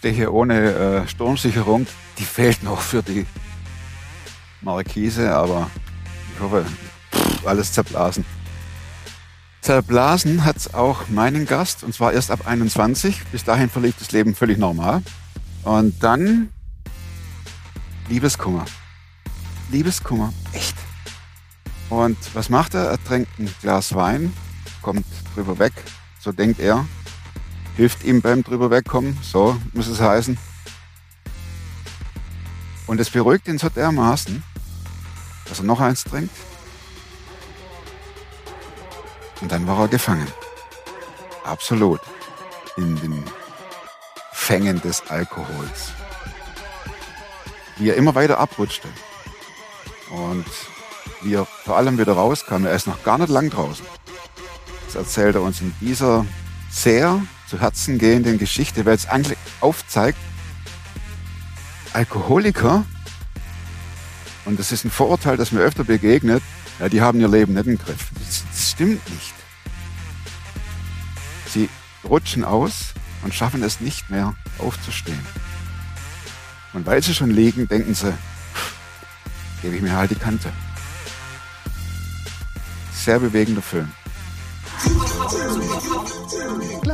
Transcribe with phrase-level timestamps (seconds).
[0.00, 0.72] stehe hier ohne
[1.04, 1.86] äh, Sturmsicherung.
[2.16, 3.26] Die fehlt noch für die
[4.62, 5.70] Markise, aber
[6.34, 6.64] ich hoffe,
[7.12, 8.24] pff, alles zerblasen.
[9.60, 13.24] Zerblasen hat es auch meinen Gast, und zwar erst ab 21.
[13.30, 15.02] Bis dahin verlief das Leben völlig normal.
[15.64, 16.48] Und dann
[18.08, 18.64] Liebeskummer.
[19.70, 20.76] Liebeskummer, echt.
[21.90, 22.84] Und was macht er?
[22.84, 24.32] Er trinkt ein Glas Wein,
[24.80, 25.04] kommt
[25.34, 25.74] drüber weg,
[26.20, 26.86] so denkt er,
[27.80, 30.36] hilft ihm beim drüber wegkommen, so muss es heißen.
[32.86, 34.42] Und es beruhigt ihn so dermaßen,
[35.46, 36.36] dass er noch eins trinkt.
[39.40, 40.26] Und dann war er gefangen.
[41.42, 42.02] Absolut.
[42.76, 43.24] In den
[44.30, 45.92] Fängen des Alkohols.
[47.78, 48.88] Wie er immer weiter abrutschte.
[50.10, 50.44] Und
[51.22, 53.86] wie er vor allem wieder rauskam, er ist noch gar nicht lang draußen.
[54.84, 56.26] Das erzählt er uns in dieser
[56.70, 60.18] sehr zu Herzen gehenden Geschichte, weil es eigentlich aufzeigt,
[61.92, 62.84] Alkoholiker,
[64.44, 66.44] und das ist ein Vorurteil, das mir öfter begegnet,
[66.78, 68.06] ja, die haben ihr Leben nicht im Griff.
[68.14, 69.34] Das, das stimmt nicht.
[71.48, 71.68] Sie
[72.08, 75.20] rutschen aus und schaffen es nicht mehr aufzustehen.
[76.72, 78.14] Und weil sie schon liegen, denken sie,
[79.60, 80.52] gebe ich mir halt die Kante.
[82.94, 83.90] Sehr bewegender Film.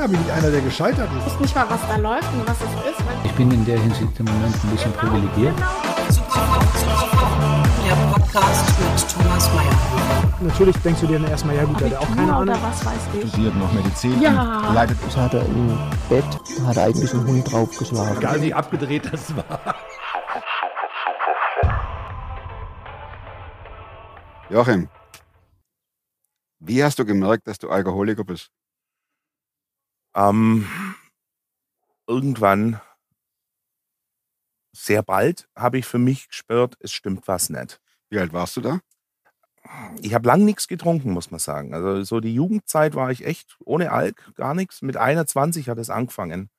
[0.06, 1.26] Klar bin ich einer, der gescheitert ist.
[1.26, 3.00] Ich weiß nicht mal, was da läuft und was es ist.
[3.24, 5.54] Ich bin in der Hinsicht im Moment ein bisschen privilegiert.
[7.84, 10.32] Der Podcast mit Thomas Mayer.
[10.42, 12.56] Natürlich denkst du dir dann erstmal, ja gut, der hat auch keine Ahnung.
[12.62, 13.28] was weiß ich.
[13.30, 14.20] studiert noch Medizin.
[14.20, 14.70] Ja.
[14.72, 15.76] Leidet Das hat er im
[16.08, 16.24] Bett,
[16.64, 18.18] hat er eigentlich einen Hund draufgeschlagen.
[18.18, 19.74] Egal wie abgedreht das war.
[24.50, 24.88] Joachim,
[26.60, 28.52] wie hast du gemerkt, dass du Alkoholiker bist?
[30.17, 30.67] Ähm,
[32.09, 32.81] irgendwann,
[34.75, 37.81] sehr bald, habe ich für mich gespürt, es stimmt was nicht.
[38.09, 38.81] Wie alt warst du da?
[40.00, 41.75] Ich habe lang nichts getrunken, muss man sagen.
[41.75, 44.81] Also so die Jugendzeit war ich echt ohne Alk, gar nichts.
[44.81, 46.50] Mit 21 hat es angefangen.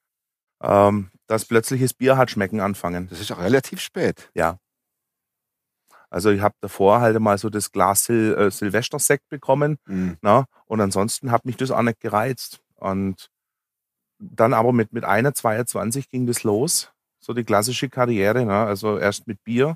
[0.61, 3.07] Ähm, das plötzliches Bier hat schmecken anfangen.
[3.09, 4.29] Das ist auch relativ spät.
[4.33, 4.59] Ja.
[6.09, 9.77] Also ich habe davor halt mal so das Glas Sil äh, Silvestersekt bekommen.
[9.85, 10.17] Mhm.
[10.21, 10.45] Na?
[10.65, 12.61] Und ansonsten hat mich das auch nicht gereizt.
[12.75, 13.29] Und
[14.19, 16.91] dann aber mit, mit einer 22 ging das los.
[17.19, 18.45] So die klassische Karriere.
[18.45, 18.55] Ne?
[18.55, 19.75] Also erst mit Bier.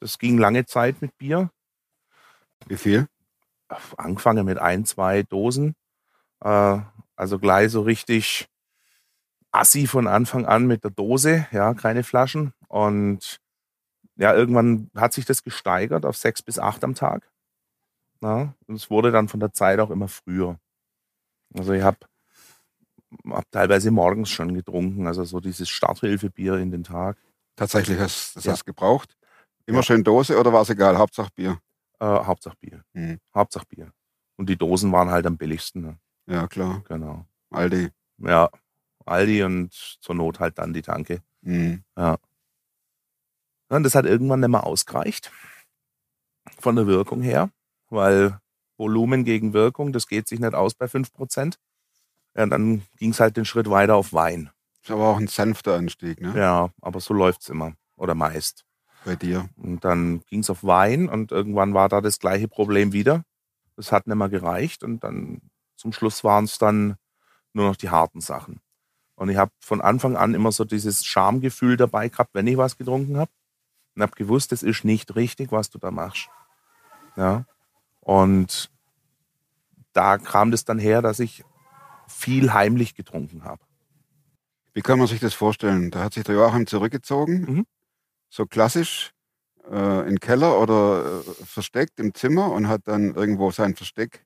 [0.00, 1.50] Das ging lange Zeit mit Bier.
[2.66, 3.06] Wie viel?
[3.96, 5.74] Angefangen mit ein, zwei Dosen.
[6.42, 6.78] Äh,
[7.16, 8.48] also gleich so richtig
[9.52, 11.46] assi von Anfang an mit der Dose.
[11.52, 12.52] Ja, keine Flaschen.
[12.68, 13.40] Und
[14.16, 17.30] ja, irgendwann hat sich das gesteigert auf sechs bis acht am Tag.
[18.22, 20.58] Ja, und es wurde dann von der Zeit auch immer früher.
[21.54, 21.98] Also ich habe
[23.28, 27.16] hab teilweise morgens schon getrunken, also so dieses Starthilfebier in den Tag.
[27.56, 28.52] Tatsächlich hast das Ja.
[28.52, 29.16] hast du gebraucht?
[29.66, 29.82] Immer Ja.
[29.84, 30.96] schön Dose oder war es egal?
[30.98, 31.58] Hauptsache Bier.
[32.00, 32.82] Äh, Hauptsache Bier.
[32.92, 33.18] Mhm.
[33.34, 33.92] Hauptsache Bier.
[34.36, 35.82] Und die Dosen waren halt am billigsten.
[35.82, 35.98] Ne?
[36.26, 36.82] Ja, klar.
[36.88, 37.26] Genau.
[37.50, 37.90] Aldi.
[38.18, 38.48] Ja,
[39.06, 41.22] Aldi und zur Not halt dann die Tanke.
[41.42, 41.84] Mhm.
[41.96, 42.16] Ja,
[43.68, 45.30] Und das hat irgendwann nicht mehr ausgereicht.
[46.58, 47.50] Von der Wirkung her.
[47.88, 48.38] Weil
[48.78, 51.58] Volumen gegen Wirkung, das geht sich nicht aus bei 5%.
[52.40, 54.48] Ja, dann ging es halt den Schritt weiter auf Wein.
[54.82, 56.32] Ist aber auch ein sanfter Anstieg, ne?
[56.34, 57.74] Ja, aber so läuft's immer.
[57.96, 58.64] Oder meist.
[59.04, 59.50] Bei dir.
[59.56, 63.24] Und dann ging es auf Wein und irgendwann war da das gleiche Problem wieder.
[63.76, 65.42] Das hat nicht mehr gereicht und dann
[65.76, 66.96] zum Schluss waren es dann
[67.52, 68.62] nur noch die harten Sachen.
[69.16, 72.78] Und ich habe von Anfang an immer so dieses Schamgefühl dabei gehabt, wenn ich was
[72.78, 73.30] getrunken habe.
[73.94, 76.30] Und habe gewusst, das ist nicht richtig, was du da machst.
[77.16, 77.44] Ja.
[78.00, 78.70] Und
[79.92, 81.44] da kam das dann her, dass ich
[82.10, 83.62] viel heimlich getrunken habe.
[84.72, 85.90] Wie kann man sich das vorstellen?
[85.90, 87.40] Da hat sich der Joachim zurückgezogen.
[87.40, 87.66] Mhm.
[88.28, 89.10] So klassisch
[89.70, 94.24] äh, in den Keller oder äh, versteckt im Zimmer und hat dann irgendwo sein Versteck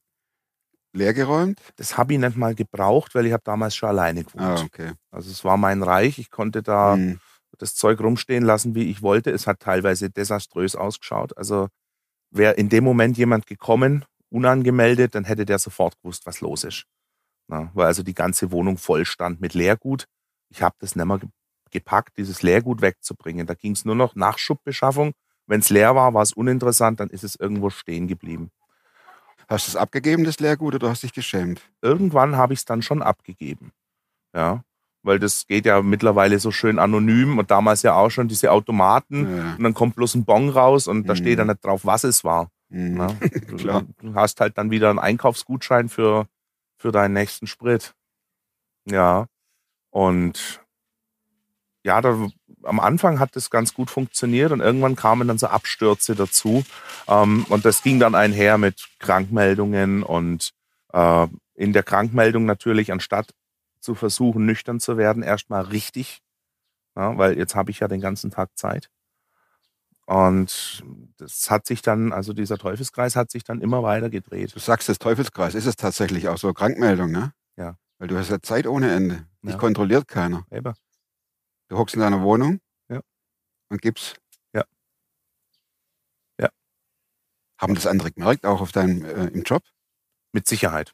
[0.92, 1.60] leergeräumt.
[1.76, 4.42] Das habe ich nicht mal gebraucht, weil ich habe damals schon alleine gewohnt.
[4.44, 4.92] Ah, okay.
[5.10, 6.18] Also es war mein Reich.
[6.18, 7.20] Ich konnte da Mhm.
[7.58, 9.30] das Zeug rumstehen lassen, wie ich wollte.
[9.30, 11.36] Es hat teilweise desaströs ausgeschaut.
[11.36, 11.68] Also
[12.30, 16.84] wäre in dem Moment jemand gekommen, unangemeldet, dann hätte der sofort gewusst, was los ist.
[17.48, 20.06] Na, weil also die ganze Wohnung voll stand mit Leergut.
[20.50, 21.28] Ich habe das nicht mehr ge-
[21.70, 23.46] gepackt, dieses Leergut wegzubringen.
[23.46, 25.12] Da ging es nur noch Nachschubbeschaffung.
[25.46, 28.50] Wenn es leer war, war es uninteressant, dann ist es irgendwo stehen geblieben.
[29.46, 31.60] Hast du es abgegeben, das Leergut, oder hast dich geschämt?
[31.82, 33.72] irgendwann habe ich es dann schon abgegeben.
[34.34, 34.64] Ja,
[35.02, 39.36] weil das geht ja mittlerweile so schön anonym und damals ja auch schon diese Automaten
[39.36, 39.54] Ja.
[39.56, 41.16] und dann kommt bloß ein Bon raus und da Mhm.
[41.18, 42.48] steht dann nicht drauf, was es war.
[42.70, 42.96] Mhm.
[42.98, 43.08] Ja?
[43.48, 43.82] Du, Klar.
[44.00, 46.26] du hast halt dann wieder einen Einkaufsgutschein für,
[46.84, 47.94] für deinen nächsten Sprit.
[48.84, 49.24] Ja,
[49.88, 50.60] und
[51.82, 52.28] ja, da,
[52.62, 56.62] am Anfang hat das ganz gut funktioniert und irgendwann kamen dann so Abstürze dazu.
[57.08, 60.50] Ähm, und das ging dann einher mit Krankmeldungen und
[60.92, 63.32] äh, in der Krankmeldung natürlich, anstatt
[63.80, 66.20] zu versuchen, nüchtern zu werden, erstmal richtig.
[66.96, 68.90] Ja, weil jetzt habe ich ja den ganzen Tag Zeit.
[70.06, 70.84] Und
[71.16, 74.54] das hat sich dann, also dieser Teufelskreis hat sich dann immer weiter gedreht.
[74.54, 77.32] Du sagst das Teufelskreis, ist es tatsächlich auch so Krankmeldung, ne?
[77.56, 77.76] Ja.
[77.98, 79.26] Weil du hast ja Zeit ohne Ende.
[79.42, 79.58] Dich Ja.
[79.58, 80.44] kontrolliert keiner.
[80.50, 80.74] Eben.
[81.68, 82.60] Du hockst in deiner Wohnung
[82.90, 83.00] Ja.
[83.70, 84.16] und gibst.
[84.54, 84.64] Ja.
[86.40, 86.48] Ja.
[87.58, 89.62] Haben das andere gemerkt, auch auf deinem äh, im Job?
[90.32, 90.92] Mit Sicherheit.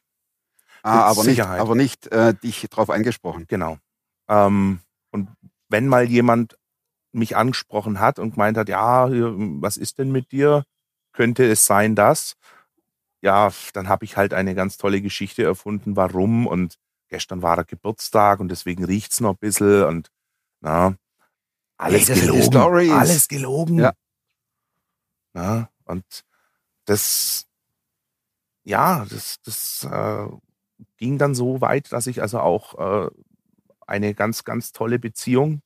[0.82, 1.60] Ah, Mit aber nicht, Sicherheit.
[1.60, 3.46] aber nicht äh, dich drauf angesprochen.
[3.48, 3.78] Genau.
[4.28, 4.80] Ähm,
[5.10, 5.30] und
[5.68, 6.56] wenn mal jemand
[7.12, 10.64] mich angesprochen hat und gemeint hat, ja, was ist denn mit dir?
[11.12, 12.36] Könnte es sein, dass?
[13.20, 16.46] Ja, dann habe ich halt eine ganz tolle Geschichte erfunden, warum.
[16.46, 16.76] Und
[17.08, 20.08] gestern war der Geburtstag und deswegen riecht's noch ein bisschen und
[20.60, 20.96] na,
[21.76, 22.90] alles Hey, gelogen.
[22.92, 23.78] Alles gelogen.
[23.78, 23.92] Ja.
[25.32, 26.04] Na, und
[26.84, 27.46] das,
[28.64, 30.26] ja, das, das äh,
[30.96, 33.10] ging dann so weit, dass ich also auch äh,
[33.86, 35.62] eine ganz, ganz tolle Beziehung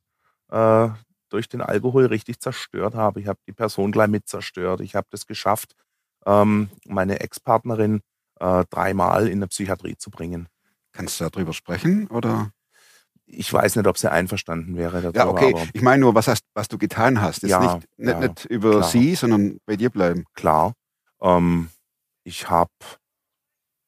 [0.51, 0.89] äh,
[1.35, 3.21] durch den Alkohol richtig zerstört habe.
[3.21, 4.81] Ich habe die Person gleich mit zerstört.
[4.81, 5.75] Ich habe das geschafft,
[6.27, 8.01] ähm, meine Ex-Partnerin
[8.41, 10.49] äh, dreimal in der Psychiatrie zu bringen.
[10.93, 12.07] Kannst du darüber sprechen?
[12.07, 12.51] Oder?
[13.27, 15.01] Ich weiß nicht, ob sie einverstanden wäre.
[15.03, 15.71] Darüber, Ja, okay.
[15.73, 17.43] Ich meine nur, was, hast, was du getan hast.
[17.43, 18.83] Jetzt Ja, nicht, nicht, ja, nicht über klar.
[18.85, 20.25] sie, sondern bei dir bleiben.
[20.35, 20.75] klar.
[21.21, 21.69] Ähm,
[22.23, 22.71] ich habe,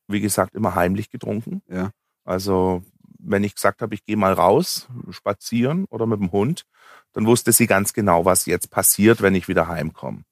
[0.08, 1.62] wie gesagt, immer heimlich getrunken.
[1.68, 1.90] Ja.
[2.24, 2.82] Also
[3.28, 6.64] wenn ich gesagt habe, ich gehe mal raus, spazieren oder mit dem Hund,
[7.12, 10.22] dann wusste sie ganz genau, was jetzt passiert, wenn ich wieder heimkomme.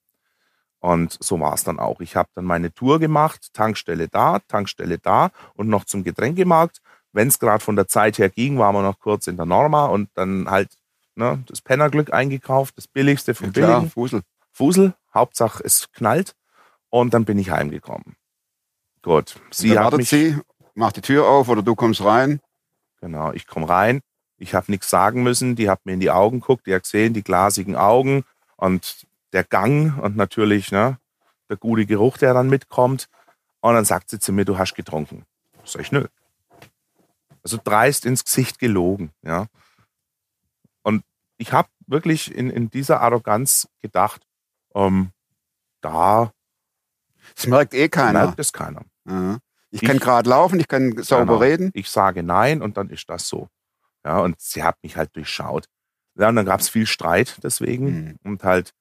[0.81, 2.01] Und so war es dann auch.
[2.01, 6.83] Ich habe dann meine Tour gemacht, Tankstelle da, Tankstelle da und noch zum Getränkemarkt.
[7.13, 9.87] Wenn es gerade von der Zeit her ging, waren wir noch kurz in der Norma
[9.87, 10.69] und dann halt
[11.15, 13.91] ne, das Pennerglück eingekauft, das billigste vom Ja, klar, billigen.
[13.91, 14.23] Fusel.
[14.53, 16.35] Fusel, Hauptsache es knallt
[16.91, 18.17] und dann bin ich heimgekommen.
[19.03, 20.39] Gut, sie hat wartet mich, sie,
[20.75, 22.41] macht die Tür auf oder du kommst rein.
[23.05, 24.01] Genau, ich komme rein,
[24.39, 27.13] ich habe nichts sagen müssen, die hat mir in die Augen geguckt, die hat gesehen,
[27.13, 28.25] die glasigen Augen
[28.57, 30.99] und der Gang und natürlich ne,
[31.49, 33.09] der gute Geruch, der dann mitkommt
[33.61, 35.25] und dann sagt sie zu mir, du hast getrunken.
[35.65, 36.07] Sag ich, nö.
[37.43, 39.47] Also dreist ins Gesicht gelogen, ja.
[40.83, 41.05] Und
[41.37, 44.27] ich habe wirklich in, in dieser Arroganz gedacht,
[44.75, 45.11] ähm,
[45.83, 46.33] da
[47.37, 48.25] Das merkt eh keiner.
[48.25, 48.83] merkt es keiner.
[49.07, 49.39] Ja.
[49.75, 51.37] Ich, Ich- kann gerade laufen, ich kann sauber Genau.
[51.39, 51.71] reden.
[51.75, 53.49] Ich sage nein und dann ist das so.
[54.05, 55.67] Ja, und sie hat mich halt durchschaut.
[56.17, 58.17] Ja, und dann gab es viel Streit deswegen Hm.
[58.25, 58.73] und halt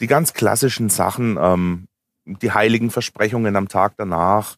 [0.00, 1.88] die ganz klassischen Sachen, ähm,
[2.26, 4.56] die heiligen Versprechungen am Tag danach.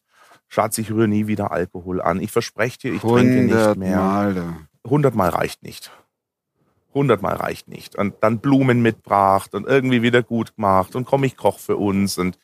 [0.49, 2.19] Schatz, ich rühre nie wieder Alkohol an.
[2.21, 3.97] Ich verspreche dir, ich trinke nicht mehr.
[3.99, 4.33] Hundertmal.
[4.33, 4.57] da.
[4.89, 5.91] Hundertmal reicht nicht.
[6.93, 7.95] Hundertmal reicht nicht.
[7.95, 12.17] Und dann Blumen mitbracht und irgendwie wieder gut gemacht und komm, ich koch für uns.
[12.17, 12.37] Und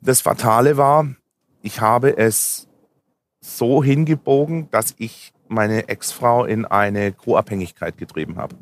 [0.00, 1.06] das Fatale war,
[1.66, 2.68] ich habe es
[3.40, 8.54] so hingebogen, dass ich meine Ex-Frau in eine Co-Abhängigkeit getrieben habe.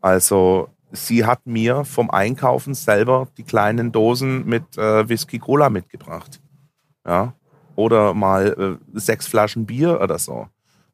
[0.00, 6.40] Also sie hat mir vom Einkaufen selber die kleinen Dosen mit äh, Whisky Cola mitgebracht.
[7.06, 7.34] Ja.
[7.76, 10.48] Oder mal äh, sechs Flaschen Bier oder so.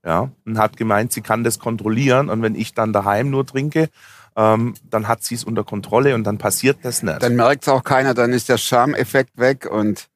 [0.05, 0.31] Ja.
[0.45, 3.91] Und hat gemeint, sie kann das kontrollieren und wenn ich dann daheim nur trinke,
[4.35, 7.23] ähm, dann hat sie es unter Kontrolle und dann passiert das nicht.
[7.23, 10.09] Dann merkt es auch keiner, dann ist der Schameffekt weg und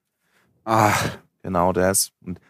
[0.65, 2.13] ach, Genau das.
[2.25, 2.41] Und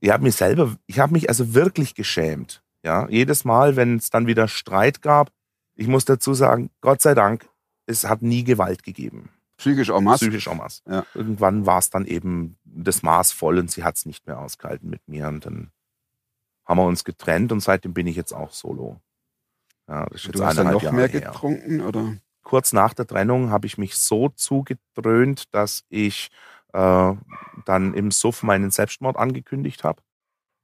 [0.00, 2.62] ich habe mich selber, ich habe mich also wirklich geschämt.
[2.82, 5.30] Ja, jedes Mal, wenn es dann wieder Streit gab,
[5.74, 7.48] ich muss dazu sagen, Gott sei Dank,
[7.86, 9.30] es hat nie Gewalt gegeben.
[9.56, 10.20] psychisch auch was.
[10.20, 10.82] Psychisch auch was.
[10.86, 11.04] Ja.
[11.14, 14.88] Irgendwann war es dann eben das Maß voll und sie hat es nicht mehr ausgehalten
[14.90, 15.70] mit mir und dann
[16.66, 19.00] haben wir uns getrennt und seitdem bin ich jetzt auch solo.
[19.88, 22.14] Ja, das ist jetzt Du hast dann noch mehr Jahre her getrunken oder?
[22.42, 26.30] kurz nach der Trennung habe ich mich so zugedröhnt, dass ich
[26.74, 27.14] äh,
[27.64, 30.02] dann im Suff meinen Selbstmord angekündigt habe.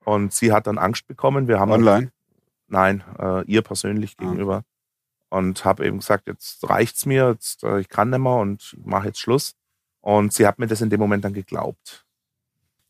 [0.04, 1.48] Und sie hat dann Angst bekommen.
[1.48, 2.12] Wir haben Online?
[2.66, 4.24] nein, äh, ihr persönlich Ah.
[4.24, 4.64] gegenüber.
[5.28, 9.06] Und habe eben gesagt, jetzt reicht's mir, jetzt, äh, ich kann nicht mehr und mache
[9.08, 9.54] jetzt Schluss.
[10.00, 12.04] Und sie hat mir das in dem Moment dann geglaubt.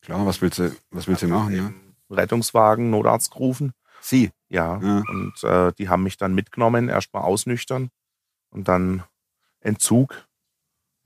[0.01, 1.55] Klar, was willst du, was willst du machen?
[1.55, 1.73] Ja?
[2.15, 3.73] Rettungswagen, Notarzt gerufen.
[4.01, 4.31] Sie.
[4.49, 4.81] Ja.
[4.81, 5.03] Ja.
[5.09, 7.91] Und äh, die haben mich dann mitgenommen, erstmal ausnüchtern
[8.51, 9.03] und dann
[9.61, 10.27] Entzug.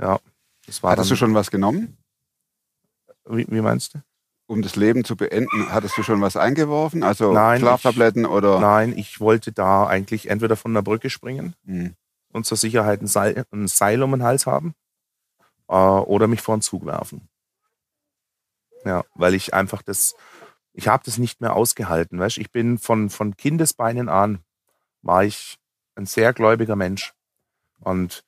[0.00, 0.20] Ja.
[0.66, 1.96] Das war Hattest dann, du schon was genommen,
[3.26, 3.98] Wie, wie meinst du?
[4.46, 5.72] um das Leben zu beenden?
[5.72, 7.02] Hattest du schon was eingeworfen?
[7.02, 8.60] Also Nein, Schlaftabletten oder?
[8.60, 11.94] Nein, ich wollte da eigentlich entweder von der Brücke springen Hm.
[12.32, 14.74] und zur Sicherheit ein Seil, ein Seil um den Hals haben
[15.68, 17.28] äh, oder mich vor den Zug werfen.
[18.84, 20.14] Ja, weil ich einfach das,
[20.74, 22.18] ich habe das nicht mehr ausgehalten.
[22.18, 22.36] Weißt?
[22.36, 24.40] Ich bin von, von Kindesbeinen an,
[25.00, 25.58] war ich
[25.94, 27.14] ein sehr gläubiger Mensch
[27.80, 28.24] und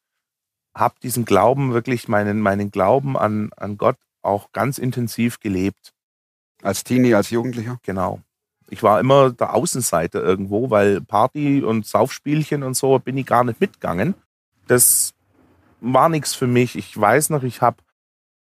[0.74, 3.96] habe diesen Glauben wirklich, meinen, meinen Glauben an, an Gott
[4.26, 5.92] auch ganz intensiv gelebt.
[6.62, 7.78] Als Teenie, als Jugendlicher?
[7.82, 8.20] Genau.
[8.68, 13.44] Ich war immer der Außenseiter irgendwo, weil Party und Saufspielchen und so bin ich gar
[13.44, 14.14] nicht mitgegangen.
[14.66, 15.14] Das
[15.80, 16.76] war nichts für mich.
[16.76, 17.76] Ich weiß noch, ich habe,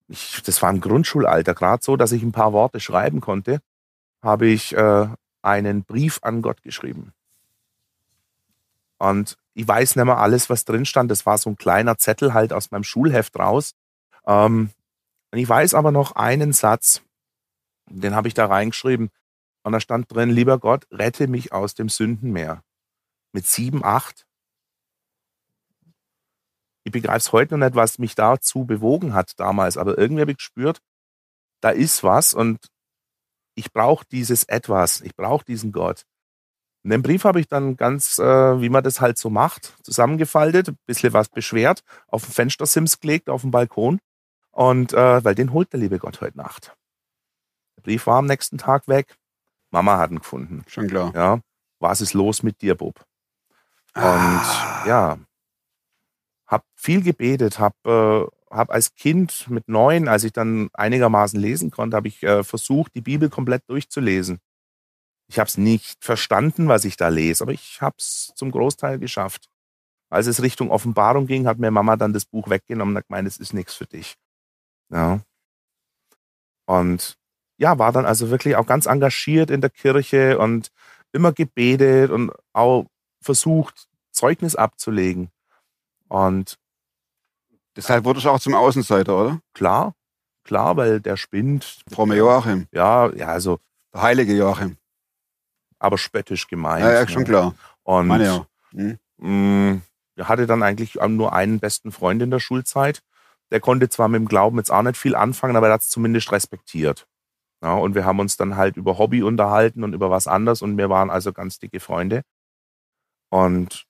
[0.09, 3.61] ich, das war im Grundschulalter gerade so, dass ich ein paar Worte schreiben konnte,
[4.23, 5.09] habe ich äh,
[5.43, 7.13] einen Brief an Gott geschrieben.
[8.99, 11.11] Und ich weiß nicht mehr alles, was drin stand.
[11.11, 13.73] Das war so ein kleiner Zettel halt aus meinem Schulheft raus.
[14.27, 14.71] Ähm,
[15.39, 17.03] ich weiß aber noch einen Satz,
[17.89, 19.11] den habe ich da reingeschrieben.
[19.63, 22.63] Und da stand drin, lieber Gott, rette mich aus dem Sündenmeer.
[23.33, 24.27] Mit sieben, acht.
[26.85, 30.33] Ich begreife es heute noch nicht, was mich dazu bewogen hat damals, aber irgendwie habe
[30.33, 30.81] ich gespürt,
[31.61, 32.59] da ist was und
[33.55, 36.05] ich brauche dieses Etwas, ich brauche diesen Gott.
[36.83, 40.69] Und den Brief habe ich dann ganz, äh, wie man das halt so macht, zusammengefaltet,
[40.69, 44.01] ein bisschen was beschwert, auf den Fenstersims gelegt, auf den Balkon.
[44.53, 46.77] Und äh, weil den holt der liebe Gott heute Nacht.
[47.77, 49.17] Der Brief war am nächsten Tag weg.
[49.71, 50.65] Mama hat ihn gefunden.
[50.67, 51.13] Schon klar.
[51.15, 51.41] Ja.
[51.79, 53.05] Was ist los mit dir, Bub?
[53.95, 54.85] Und Ah.
[54.87, 55.19] ja,
[56.47, 61.71] hab viel gebetet, hab, äh, hab als Kind mit neun, als ich dann einigermaßen lesen
[61.71, 64.41] konnte, habe ich äh, versucht, die Bibel komplett durchzulesen.
[65.29, 68.99] Ich habe es nicht verstanden, was ich da lese, aber ich habe es zum Großteil
[68.99, 69.49] geschafft.
[70.11, 73.29] Als es Richtung Offenbarung ging, hat mir Mama dann das Buch weggenommen und hat gemeint,
[73.29, 74.17] es ist nichts für dich.
[74.91, 75.21] Ja.
[76.67, 77.17] Und
[77.59, 80.71] ja, war dann also wirklich auch ganz engagiert in der Kirche und
[81.13, 82.87] immer gebetet und auch
[83.23, 85.31] versucht, Zeugnis abzulegen.
[86.09, 86.59] Und
[87.77, 89.41] Deshalb wurdest du auch zum Außenseiter, oder?
[89.55, 89.95] klar,
[90.45, 91.83] klar, weil der spinnt.
[91.91, 92.67] Fromme Joachim.
[92.73, 93.59] Ja, ja, also,
[93.95, 94.77] Der heilige Joachim.
[95.79, 96.85] aber spöttisch gemeint.
[96.85, 97.29] Ja, ja, schon ne?
[97.29, 97.55] klar.
[97.83, 98.47] Und Meine ja.
[98.73, 98.99] Hm.
[99.19, 99.81] mh,
[100.17, 103.03] er hatte dann eigentlich nur einen besten Freund in der Schulzeit.
[103.51, 105.89] Der konnte zwar mit dem Glauben jetzt auch nicht viel anfangen, aber er hat es
[105.89, 107.07] zumindest respektiert.
[107.63, 110.79] Ja, und wir haben uns dann halt über Hobby unterhalten und über was anderes und
[110.79, 112.23] wir waren also ganz dicke Freunde.
[113.31, 113.87] Und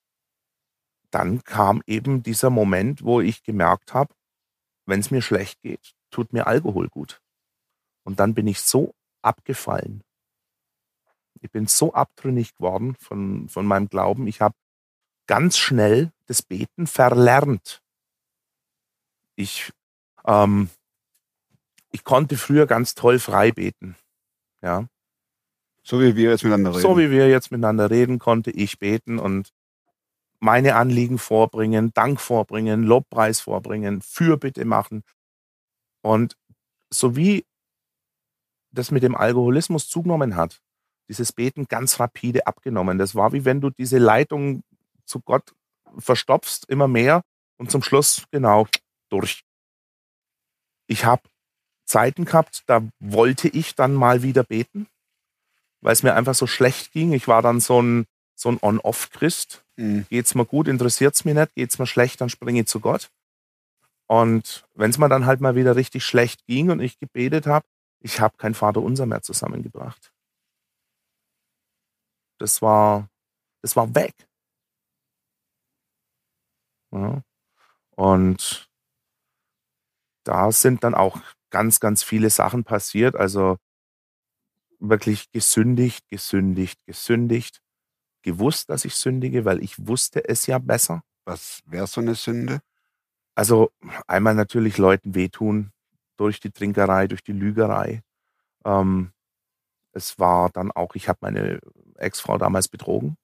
[1.10, 4.12] dann kam eben dieser Moment, wo ich gemerkt habe,
[4.86, 7.20] wenn es mir schlecht geht, tut mir Alkohol gut.
[8.04, 10.02] Und dann bin ich so abgefallen.
[11.40, 14.26] Ich bin so abtrünnig geworden von, von meinem Glauben.
[14.26, 14.54] Ich habe
[15.26, 17.82] ganz schnell das Beten verlernt.
[19.40, 19.72] Ich,
[20.26, 20.68] ähm,
[21.92, 23.96] ich konnte früher ganz toll frei beten.
[24.62, 24.86] Ja.
[25.82, 26.82] So wie wir jetzt miteinander reden.
[26.82, 29.50] So wie wir jetzt miteinander reden, konnte ich beten und
[30.40, 35.04] meine Anliegen vorbringen, Dank vorbringen, Lobpreis vorbringen, Fürbitte machen.
[36.02, 36.36] Und
[36.90, 37.46] so wie
[38.72, 40.60] das mit dem Alkoholismus zugenommen hat,
[41.08, 42.98] dieses Beten ganz rapide abgenommen.
[42.98, 44.62] Das war wie wenn du diese Leitung
[45.06, 45.54] zu Gott
[45.98, 47.22] verstopfst, immer mehr
[47.56, 48.66] und zum Schluss genau
[49.10, 49.44] durch.
[50.86, 51.22] Ich habe
[51.84, 54.88] Zeiten gehabt, da wollte ich dann mal wieder beten,
[55.80, 57.12] weil es mir einfach so schlecht ging.
[57.12, 59.64] Ich war dann so ein, so ein On-Off-Christ.
[59.76, 60.06] Hm.
[60.08, 61.54] Geht's mir gut, interessiert's mich nicht.
[61.54, 63.10] Geht's mir schlecht, dann springe ich zu Gott.
[64.06, 67.66] Und wenn es mir dann halt mal wieder richtig schlecht ging und ich gebetet habe,
[68.00, 70.12] ich habe kein Vater unser mehr zusammengebracht.
[72.38, 73.08] Das war,
[73.62, 74.14] das war weg.
[76.92, 77.22] Ja.
[77.96, 78.69] Und
[80.24, 83.16] da sind dann auch ganz, ganz viele Sachen passiert.
[83.16, 83.56] Also
[84.78, 87.60] wirklich gesündigt, gesündigt, gesündigt.
[88.22, 91.02] Gewusst, dass ich sündige, weil ich wusste es ja besser.
[91.24, 92.60] Was wäre so eine Sünde?
[93.34, 93.70] Also
[94.06, 95.72] einmal natürlich Leuten wehtun
[96.16, 98.02] durch die Trinkerei, durch die Lügerei.
[98.64, 99.12] Ähm,
[99.92, 101.60] es war dann auch, ich habe meine
[101.96, 103.16] Ex-Frau damals betrogen,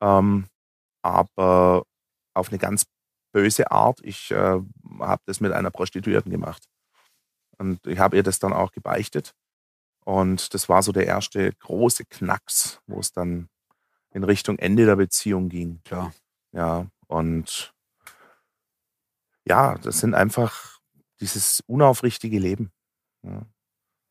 [0.00, 0.46] ähm,
[1.02, 1.84] aber
[2.34, 2.86] auf eine ganz
[3.36, 4.00] böse Art.
[4.02, 4.60] Ich äh,
[5.00, 6.64] habe das mit einer Prostituierten gemacht.
[7.58, 9.34] Und ich habe ihr das dann auch gebeichtet.
[10.06, 13.50] Und das war so der erste große Knacks, wo es dann
[14.10, 15.82] in Richtung Ende der Beziehung ging.
[15.84, 16.14] Klar.
[16.52, 17.74] Ja, und
[19.46, 20.78] ja, das sind einfach
[21.20, 22.72] dieses unaufrichtige Leben.
[23.22, 23.44] Ja,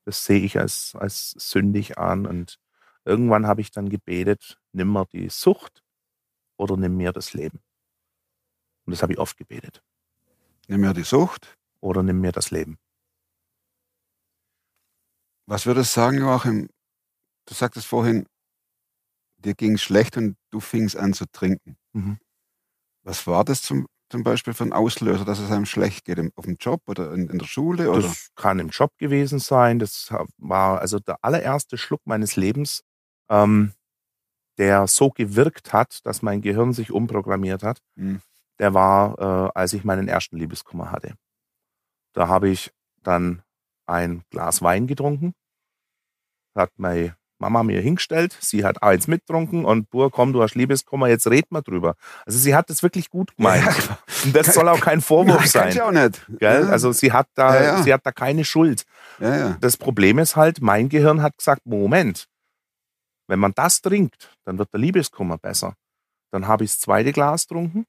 [0.05, 2.27] das sehe ich als, als sündig an.
[2.27, 2.59] Und
[3.05, 5.83] irgendwann habe ich dann gebetet, nimm mir die Sucht
[6.57, 7.64] oder nimm mir das Leben.
[8.85, 9.81] Und das habe ich oft gebetet.
[10.67, 11.57] Nimm mir die Sucht.
[11.81, 12.77] Oder nimm mir das Leben.
[15.47, 16.69] Was würdest du sagen, Joachim?
[17.47, 18.25] Du sagtest vorhin,
[19.37, 21.77] dir ging es schlecht und du fingst an zu trinken.
[21.93, 22.17] Mhm.
[23.03, 26.17] Was war das zum, zum Beispiel für ein Auslöser, dass es einem schlecht geht?
[26.17, 27.91] Im- Auf dem Job oder in, in der Schule?
[27.91, 28.01] Oder?
[28.01, 29.77] Das kann im Job gewesen sein.
[29.77, 32.81] Das war also der allererste Schluck meines Lebens.
[33.29, 33.73] Ähm,
[34.57, 38.21] der so gewirkt hat, dass mein Gehirn sich umprogrammiert hat, Hm.
[38.59, 41.13] Der war, äh, als ich meinen ersten Liebeskummer hatte.
[42.13, 42.71] Da habe ich
[43.03, 43.41] dann
[43.85, 45.33] ein Glas Wein getrunken,
[46.55, 51.09] hat meine Mama mir hingestellt, sie hat eins mitgetrunken und Bur, komm, du hast Liebeskummer,
[51.09, 51.95] jetzt red mal drüber.
[52.25, 53.65] Also sie hat das wirklich gut gemeint.
[54.23, 55.61] Und das soll auch kein Vorwurf Nein, sein.
[55.63, 56.25] kann's ja auch nicht.
[56.39, 56.63] Gell?
[56.63, 56.69] Ja.
[56.69, 57.83] Also sie hat da, Ja, ja.
[57.83, 58.85] sie hat da keine Schuld.
[59.19, 59.57] ja, ja.
[59.59, 62.27] Das Problem ist halt, mein Gehirn hat gesagt, Moment,
[63.27, 65.75] wenn man das trinkt, dann wird der Liebeskummer besser.
[66.31, 67.85] Dann habe ich das zweite Glas getrunken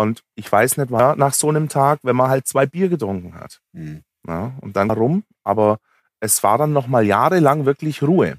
[0.00, 3.34] und ich weiß nicht, war nach so einem Tag, wenn man halt zwei Bier getrunken
[3.34, 3.60] hat.
[3.74, 4.02] Hm.
[4.26, 5.24] Ja, und dann warum?
[5.44, 5.78] Aber
[6.20, 8.38] es war dann noch mal jahrelang wirklich Ruhe.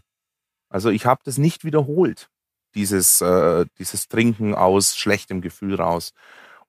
[0.69, 2.29] Also ich habe das nicht wiederholt,
[2.75, 6.13] dieses, äh, dieses Trinken aus schlechtem Gefühl raus.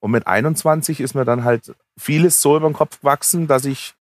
[0.00, 3.94] Und mit 21 ist mir dann halt vieles so über den Kopf gewachsen, dass ich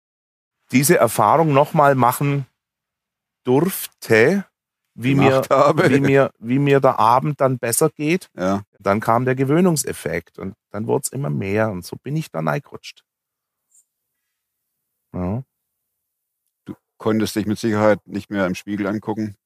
[0.72, 2.46] diese Erfahrung noch mal machen
[3.44, 4.44] durfte,
[5.02, 5.90] wie mir, habe.
[5.90, 8.28] wie, mir, wie mir der Abend dann besser geht.
[8.36, 8.62] ja.
[8.78, 12.48] Dann kam der Gewöhnungseffekt und dann wurde es immer mehr und so bin ich dann
[12.48, 13.04] reingerutscht.
[15.12, 15.42] Ja.
[16.96, 19.36] Konntest dich mit Sicherheit nicht mehr im Spiegel angucken.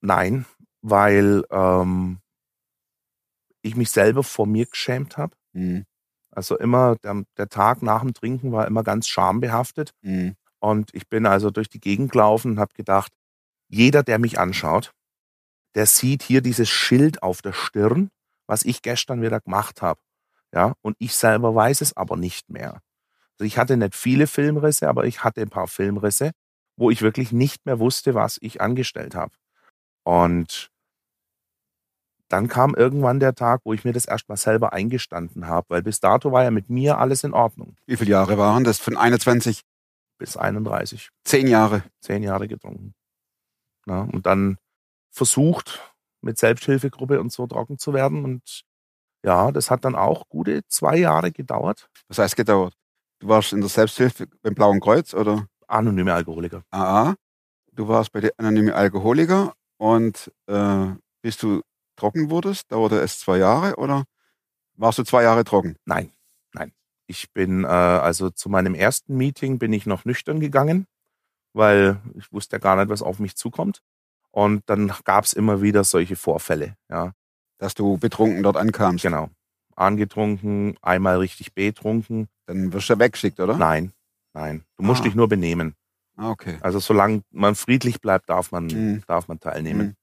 [0.00, 0.46] Nein,
[0.82, 2.20] weil ähm,
[3.62, 5.34] ich mich selber vor mir geschämt habe.
[5.52, 5.84] Hm.
[6.30, 9.92] Also immer, der, der Tag nach dem Trinken war immer ganz schambehaftet.
[10.02, 10.36] Hm.
[10.60, 13.12] Und ich bin also durch die Gegend gelaufen und habe gedacht,
[13.68, 14.92] jeder, der mich anschaut,
[15.74, 18.10] der sieht hier dieses Schild auf der Stirn,
[18.46, 20.00] was ich gestern wieder gemacht habe.
[20.52, 22.80] Ja, und ich selber weiß es aber nicht mehr.
[23.38, 26.32] Also ich hatte nicht viele Filmrisse, aber ich hatte ein paar Filmrisse,
[26.76, 29.32] wo ich wirklich nicht mehr wusste, was ich angestellt habe.
[30.04, 30.70] Und
[32.28, 36.00] dann kam irgendwann der Tag, wo ich mir das erstmal selber eingestanden habe, weil bis
[36.00, 37.76] dato war ja mit mir alles in Ordnung.
[37.86, 38.78] Wie viele Jahre waren das?
[38.78, 39.62] Von 21,
[40.18, 41.10] Bis 31.
[41.24, 41.84] zehn Jahre.
[42.00, 42.94] zehn Jahre getrunken.
[43.88, 44.58] Na, und dann
[45.10, 48.22] versucht, mit Selbsthilfegruppe und so trocken zu werden.
[48.22, 48.64] Und
[49.24, 51.88] ja, das hat dann auch gute zwei Jahre gedauert.
[52.08, 52.74] Was heißt gedauert?
[53.18, 56.62] Du warst in der Selbsthilfe beim Blauen Kreuz oder Anonyme Alkoholiker.
[56.70, 57.14] AA.
[57.72, 60.86] Du warst bei den anonymen Alkoholiker und äh,
[61.22, 61.62] bis du
[61.96, 64.04] trocken wurdest, dauerte es zwei Jahre oder
[64.74, 65.76] warst du zwei Jahre trocken?
[65.86, 66.12] Nein,
[66.52, 66.72] nein.
[67.06, 70.86] Ich bin, äh, also zu meinem ersten Meeting bin ich noch nüchtern gegangen,
[71.58, 73.82] weil ich wusste ja gar nicht, was auf mich zukommt.
[74.30, 76.76] Und dann gab es immer wieder solche Vorfälle.
[76.88, 77.12] Ja,
[77.58, 79.02] Dass du betrunken dort ankamst.
[79.02, 79.28] genau.
[79.76, 82.28] Angetrunken, einmal richtig betrunken.
[82.46, 83.56] Dann wirst du ja weggeschickt, oder?
[83.56, 83.92] Nein,
[84.34, 84.64] nein.
[84.76, 85.04] Du musst Ah.
[85.04, 85.74] dich nur benehmen.
[86.16, 86.58] Ah, okay.
[86.62, 89.02] Also solange man friedlich bleibt, darf man, Mhm.
[89.06, 89.86] darf man teilnehmen.
[89.88, 89.94] Mhm.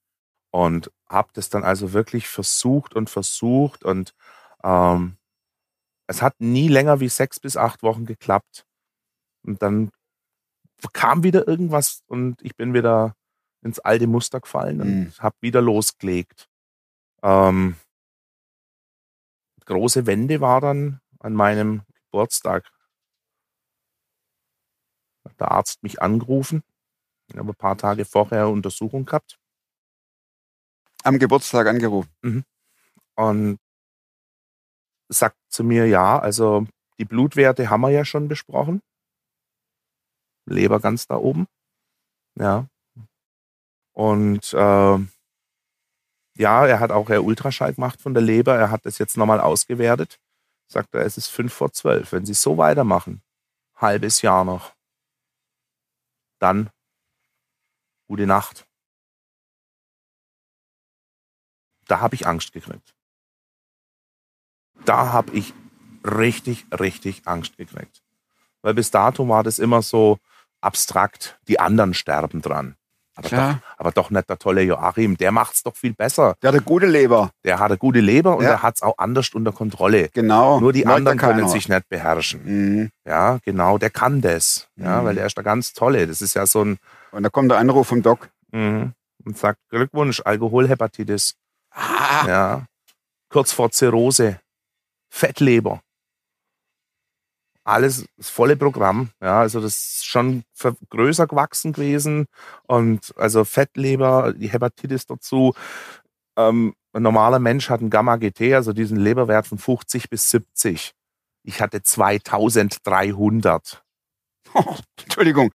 [0.52, 4.14] Und habe das dann also wirklich versucht und versucht und
[4.64, 5.18] ähm,
[6.08, 8.66] es hat nie länger wie sechs bis acht Wochen geklappt.
[9.46, 9.92] Und dann
[10.94, 13.16] kam wieder irgendwas und ich bin wieder
[13.62, 15.14] ins alte Muster gefallen und Mhm.
[15.20, 16.48] habe wieder losgelegt.
[17.24, 17.76] Ähm,
[19.66, 22.72] große Wende war dann an meinem Geburtstag.
[25.26, 26.64] Hat der Arzt mich angerufen.
[27.32, 29.40] Ich habe ein paar Tage vorher Untersuchung gehabt.
[31.04, 32.46] Am Geburtstag angerufen.
[33.18, 33.58] und
[35.10, 36.68] sagt zu mir, ja, also
[37.00, 38.82] die Blutwerte haben wir ja schon besprochen.
[40.46, 41.48] Leber ganz da oben.
[42.36, 42.68] Ja.
[43.94, 44.98] Und äh,
[46.38, 48.56] ja, er hat auch einen Ultraschall gemacht von der Leber.
[48.56, 50.20] Er hat das jetzt nochmal ausgewertet.
[50.68, 52.12] Sagt er, es ist fünf vor zwölf.
[52.12, 53.22] Wenn Sie so weitermachen,
[53.76, 54.74] halbes Jahr noch,
[56.40, 56.70] dann
[58.08, 58.68] gute Nacht.
[61.88, 62.96] Da habe ich Angst gekriegt.
[64.84, 65.54] Da habe ich
[66.04, 68.04] richtig, richtig Angst gekriegt.
[68.62, 70.20] Weil bis dato war das immer so
[70.66, 72.76] abstrakt, die anderen sterben dran.
[73.18, 73.54] Aber, Klar.
[73.54, 76.36] doch, aber doch nicht der tolle Joachim, der macht's doch viel besser.
[76.42, 77.30] Der hat eine gute Leber.
[77.46, 78.50] Der hat eine gute Leber und Ja.
[78.50, 80.10] der hat's auch anders unter Kontrolle.
[80.14, 80.60] Genau.
[80.60, 82.42] Nur die Merkt anderen können sich nicht beherrschen.
[82.44, 82.90] Mhm.
[83.06, 84.68] Ja, genau, der kann das.
[84.76, 85.06] Ja, Mhm.
[85.06, 86.08] weil der ist der ganz tolle.
[86.08, 86.78] Das ist ja so ein,
[87.12, 88.30] Und da kommt der Anruf vom Doc.
[88.52, 88.92] mhm,
[89.24, 91.36] und sagt Glückwunsch, Alkoholhepatitis.
[91.72, 92.66] Ah, Ja.
[93.30, 94.40] Kurz vor Zirrhose.
[95.10, 95.80] Fettleber.
[97.66, 99.10] Alles das volle Programm.
[99.22, 100.44] Ja, also das ist schon
[100.90, 102.28] größer gewachsen gewesen.
[102.68, 105.54] Und also Fettleber, die Hepatitis dazu.
[106.38, 110.94] Ähm, ein normaler Mensch hat einen Gamma-GT, also diesen Leberwert von 50 bis 70.
[111.44, 113.84] Ich hatte 2300.
[115.04, 115.52] Entschuldigung.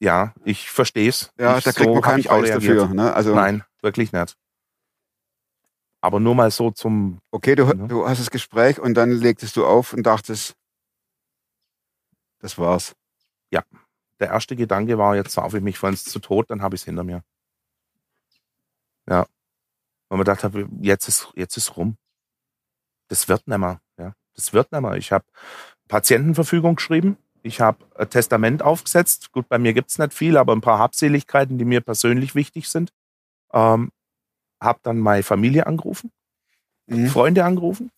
[0.00, 1.30] Ja, ich verstehe es.
[1.38, 2.88] Ja, ich, da kriegt man hab keinen Preis dafür.
[2.88, 3.12] Ne?
[3.12, 4.34] Also, Nein, wirklich nicht.
[6.00, 7.74] Aber nur mal so zum okay, du, Ja.
[7.74, 10.54] du hast das Gespräch und dann legtest du auf und dachtest,
[12.40, 12.94] das war's.
[14.20, 16.84] der erste Gedanke war, jetzt saufe ich mich vollends zu tot, dann habe ich es
[16.84, 17.24] hinter mir.
[19.08, 19.26] Ja.
[20.08, 21.96] Weil man gedacht habe, jetzt ist, jetzt ist rum.
[23.08, 24.14] Das wird nimmer, ja.
[24.34, 24.96] Das wird nimmer.
[24.96, 25.24] Ich habe
[25.88, 27.16] Patientenverfügung geschrieben.
[27.42, 29.32] Ich habe ein Testament aufgesetzt.
[29.32, 32.92] Gut, bei mir gibt's nicht viel, aber ein paar Habseligkeiten, die mir persönlich wichtig sind.
[33.52, 33.90] Ähm,
[34.60, 36.12] habe dann meine Familie angerufen,
[36.86, 37.06] Mhm.
[37.06, 37.90] Freunde angerufen.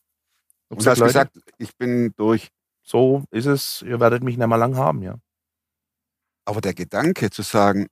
[0.71, 2.51] Hab Und du hast Leute, gesagt, ich bin durch.
[2.83, 5.19] So ist es, ihr werdet mich nicht mehr lang haben, ja.
[6.45, 7.87] Aber der Gedanke zu sagen,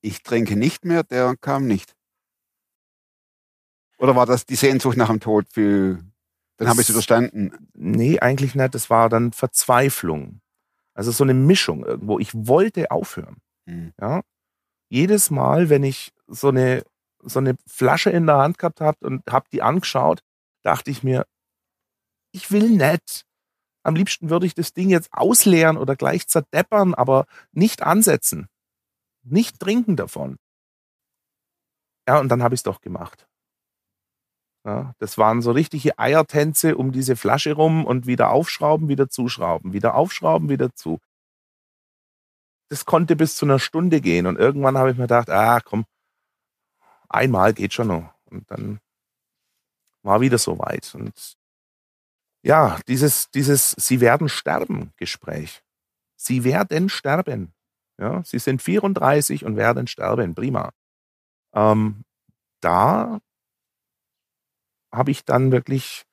[0.00, 1.94] ich trinke nicht mehr, der kam nicht.
[3.98, 5.46] Oder war das die Sehnsucht nach dem Tod?
[5.50, 5.98] Für,
[6.56, 7.68] dann habe ich es überstanden.
[7.74, 8.74] Nee, eigentlich nicht.
[8.74, 10.40] Das war dann Verzweiflung.
[10.94, 12.18] Also so eine Mischung irgendwo.
[12.18, 13.36] Ich wollte aufhören.
[13.68, 13.92] Hm.
[14.00, 14.22] Ja.
[14.88, 16.84] Jedes Mal, wenn ich so eine,
[17.22, 20.22] so eine Flasche in der Hand gehabt habe und habe die angeschaut,
[20.62, 21.26] dachte ich mir,
[22.32, 23.24] ich will nicht.
[23.82, 28.48] Am liebsten würde ich das Ding jetzt ausleeren oder gleich zerdeppern, aber nicht ansetzen.
[29.22, 30.38] Nicht trinken davon.
[32.08, 33.28] Ja, und dann habe ich es doch gemacht.
[34.64, 39.72] Ja, das waren so richtige Eiertänze um diese Flasche rum und wieder aufschrauben, wieder zuschrauben,
[39.72, 40.98] wieder aufschrauben, wieder zu.
[42.70, 45.86] Das konnte bis zu einer Stunde gehen und irgendwann habe ich mir gedacht, ah komm,
[47.08, 48.14] einmal geht schon noch.
[48.26, 48.80] Und dann
[50.02, 50.94] war wieder so weit.
[50.94, 51.36] Und
[52.48, 55.62] ja, dieses, dieses Sie werden sterben Gespräch.
[56.16, 57.52] Sie werden sterben.
[57.98, 60.34] Ja, Sie sind 34 und werden sterben.
[60.34, 60.72] Prima.
[61.52, 62.04] Ähm,
[62.60, 63.20] da
[64.90, 66.04] habe ich dann wirklich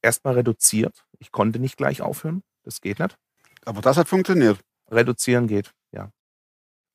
[0.00, 1.04] erstmal reduziert.
[1.18, 2.42] Ich konnte nicht gleich aufhören.
[2.62, 3.18] Das geht nicht.
[3.66, 4.58] Aber das hat funktioniert.
[4.90, 6.10] Reduzieren geht, ja.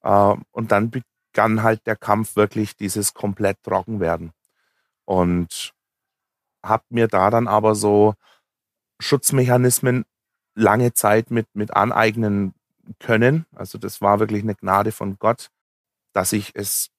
[0.02, 4.32] Äh, und dann begann halt der Kampf wirklich dieses komplett trocken werden.
[5.06, 5.76] Und
[6.64, 8.16] habe mir da dann aber so
[9.00, 10.06] Schutzmechanismen
[10.56, 12.54] lange Zeit mit, mit aneignen
[13.00, 13.46] können.
[13.54, 15.50] Also das war wirklich eine Gnade von Gott,
[16.14, 16.90] dass ich es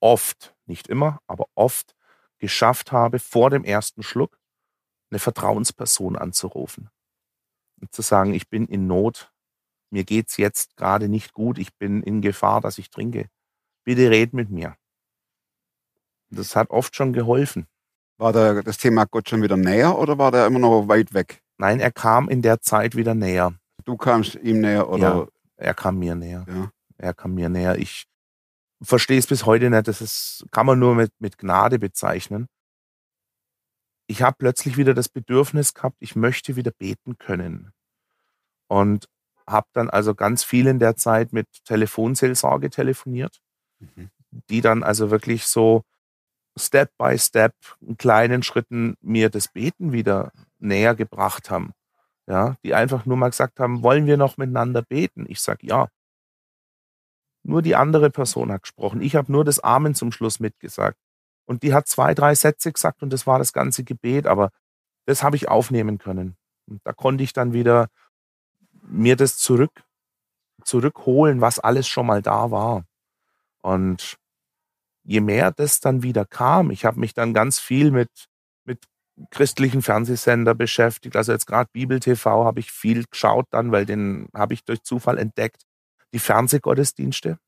[0.00, 1.94] oft, nicht immer, aber oft
[2.38, 4.38] geschafft habe, vor dem ersten Schluck
[5.10, 6.90] eine Vertrauensperson anzurufen
[7.80, 9.32] und zu sagen, ich bin in Not,
[9.90, 13.28] mir geht's jetzt gerade nicht gut, ich bin in Gefahr, dass ich trinke.
[13.84, 14.76] Bitte red mit mir.
[16.30, 17.66] Das hat oft schon geholfen.
[18.22, 21.42] War da das Thema Gott schon wieder näher oder war der immer noch weit weg?
[21.58, 23.52] Nein, er kam in der Zeit wieder näher.
[23.84, 25.00] Du kamst ihm näher oder?
[25.02, 25.26] Ja.
[25.56, 26.46] Er kam mir näher.
[26.48, 26.70] Ja.
[26.98, 27.78] Er kam mir näher.
[27.78, 28.04] Ich
[28.80, 29.88] verstehe es bis heute nicht.
[29.88, 32.46] Das ist, kann man nur mit, mit Gnade bezeichnen.
[34.06, 37.72] Ich habe plötzlich wieder das Bedürfnis gehabt, ich möchte wieder beten können.
[38.68, 39.08] Und
[39.48, 43.40] habe dann also ganz viel in der Zeit mit Telefonseelsorge telefoniert,
[43.80, 44.10] Mhm.
[44.48, 45.82] die dann also wirklich so
[46.58, 51.72] Step by Step in kleinen Schritten mir das Beten wieder näher gebracht haben.
[52.26, 55.26] Ja, die einfach nur mal gesagt haben, wollen wir noch miteinander beten?
[55.28, 55.88] Ich sag ja.
[57.42, 59.02] Nur die andere Person hat gesprochen.
[59.02, 60.98] Ich habe nur das Amen zum Schluss mitgesagt.
[61.46, 64.50] Und die hat zwei, drei Sätze gesagt und das war das ganze Gebet, aber
[65.06, 66.36] das habe ich aufnehmen können.
[66.66, 67.88] Und da konnte ich dann wieder
[68.82, 69.82] mir das zurück,
[70.64, 72.84] zurückholen, was alles schon mal da war.
[73.62, 74.16] Und
[75.04, 78.10] je mehr das dann wieder kam, ich habe mich dann ganz viel mit,
[78.64, 78.84] mit
[79.30, 81.16] christlichen Fernsehsender beschäftigt.
[81.16, 84.82] Also jetzt gerade Bibel TV habe ich viel geschaut dann, weil den habe ich durch
[84.82, 85.62] Zufall entdeckt.
[86.12, 87.38] Die Fernsehgottesdienste.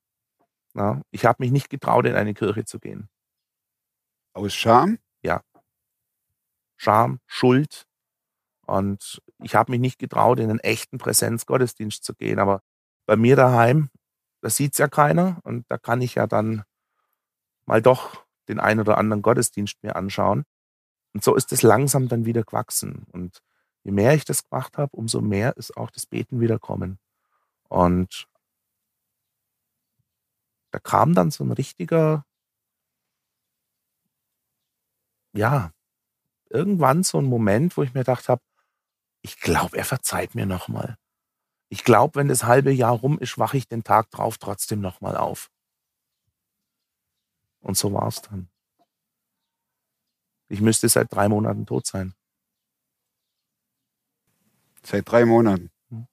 [0.74, 3.08] Ja, ich habe mich nicht getraut, in eine Kirche zu gehen.
[4.34, 4.98] Aus Scham?
[6.84, 7.86] Scham, Schuld.
[8.66, 12.38] Und ich habe mich nicht getraut, in einen echten Präsenzgottesdienst zu gehen.
[12.38, 12.60] Aber
[13.06, 13.90] bei mir daheim,
[14.42, 15.40] da sieht's ja keiner.
[15.44, 16.64] Und da kann ich ja dann
[17.66, 20.44] mal doch den einen oder anderen Gottesdienst mir anschauen.
[21.14, 23.07] Und so ist es langsam dann wieder gewachsen.
[23.12, 23.42] Und
[23.85, 26.98] je mehr ich das gemacht habe, umso mehr ist auch das Beten wieder kommen.
[27.68, 28.29] Und
[30.72, 32.24] da kam dann so ein richtiger,
[35.33, 35.72] ja,
[36.50, 38.42] irgendwann so ein Moment, wo ich mir gedacht habe,
[39.22, 40.96] ich glaube, er verzeiht mir nochmal.
[41.68, 45.16] Ich glaube, wenn das halbe Jahr rum ist, wache ich den Tag drauf trotzdem nochmal
[45.16, 45.50] auf.
[47.64, 48.50] Und so war es dann.
[50.48, 52.14] Ich müsste seit drei Monaten tot sein.
[54.83, 55.70] Seit drei Monaten.
[55.88, 56.07] Hm.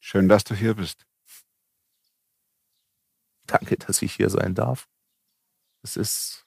[0.00, 1.04] Schön, dass du hier bist.
[3.46, 4.88] Danke, dass ich hier sein darf.
[5.82, 6.46] Es ist,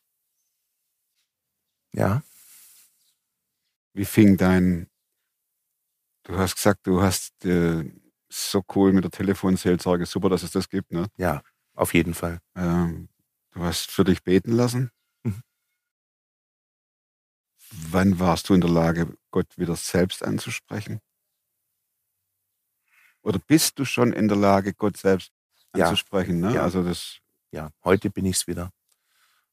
[1.93, 2.23] ja,
[3.93, 4.89] Wie fing dein,
[6.23, 7.83] du hast gesagt, du hast äh,
[8.29, 11.07] so cool mit der Telefonseelsorge, super, dass es das gibt, ne?
[11.17, 11.41] ja,
[11.77, 12.39] auf jeden Fall.
[12.55, 13.09] Ähm,
[13.51, 14.91] du hast für dich beten lassen.
[15.23, 15.41] Mhm.
[17.91, 20.99] Wann warst du in der Lage, Gott wieder selbst anzusprechen?
[23.21, 25.31] Oder bist du schon in der Lage, Gott selbst
[25.75, 25.85] Ja.
[25.85, 26.39] anzusprechen?
[26.39, 26.53] Ne?
[26.55, 26.63] Ja.
[26.63, 27.19] Also das
[27.51, 28.71] ja, heute bin ich es wieder.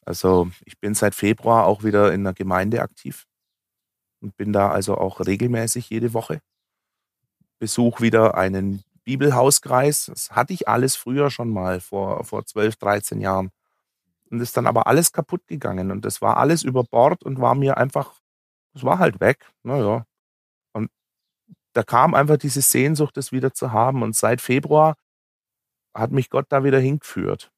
[0.05, 3.27] Also ich bin seit Februar auch wieder in der Gemeinde aktiv
[4.21, 6.41] und bin da also auch regelmäßig jede Woche.
[7.59, 10.07] Besuch wieder einen Bibelhauskreis.
[10.07, 13.51] Das hatte ich alles früher schon mal, vor, vor 12, 13 Jahren.
[14.31, 17.55] Und ist dann aber alles kaputt gegangen und das war alles über Bord und war
[17.55, 18.21] mir einfach,
[18.75, 19.51] es war halt weg.
[19.63, 20.07] Naja.
[20.73, 20.91] Und
[21.75, 24.03] da kam einfach diese Sehnsucht, das wieder zu haben.
[24.03, 24.97] Und seit Februar
[25.95, 27.53] hat mich Gott da wieder hingeführt.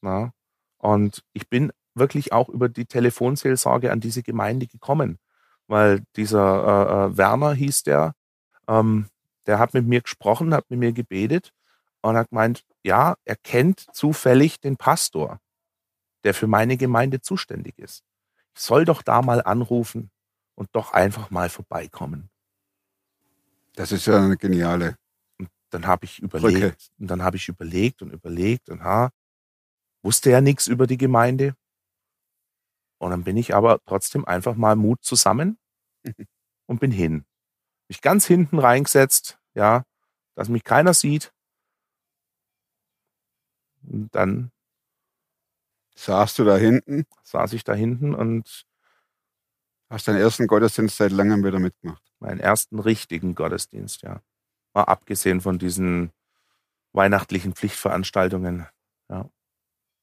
[0.00, 0.32] Na?
[0.78, 5.18] Und ich bin wirklich auch über die Telefonseelsorge an diese Gemeinde gekommen,
[5.66, 8.14] weil dieser äh, äh, Werner hieß der,
[8.68, 9.06] ähm,
[9.46, 11.52] der hat mit mir gesprochen, hat mit mir gebetet
[12.02, 15.40] und hat gemeint, ja, er kennt zufällig den Pastor,
[16.24, 18.04] der für meine Gemeinde zuständig ist.
[18.54, 20.10] Ich soll doch da mal anrufen
[20.54, 22.30] und doch einfach mal vorbeikommen.
[23.74, 24.96] Das ist ja eine geniale.
[25.38, 26.76] Und dann habe ich überlegt, Brücke.
[26.98, 29.10] und dann habe ich überlegt und überlegt und ha,
[30.02, 31.54] wusste ja nichts über die Gemeinde.
[32.98, 35.58] Und dann bin ich aber trotzdem einfach mal Mut zusammen
[36.66, 37.24] und bin hin.
[37.90, 39.84] Mich ganz hinten reingesetzt, ja,
[40.36, 41.32] dass mich keiner sieht.
[43.82, 44.52] Und dann
[46.00, 48.64] Saßt du da hinten, saß ich da hinten und
[49.90, 52.02] hast deinen ersten Gottesdienst seit langem wieder mitgemacht.
[52.20, 54.22] meinen ersten richtigen Gottesdienst, ja.
[54.72, 56.10] Mal abgesehen von diesen
[56.92, 58.66] weihnachtlichen Pflichtveranstaltungen,
[59.10, 59.28] ja.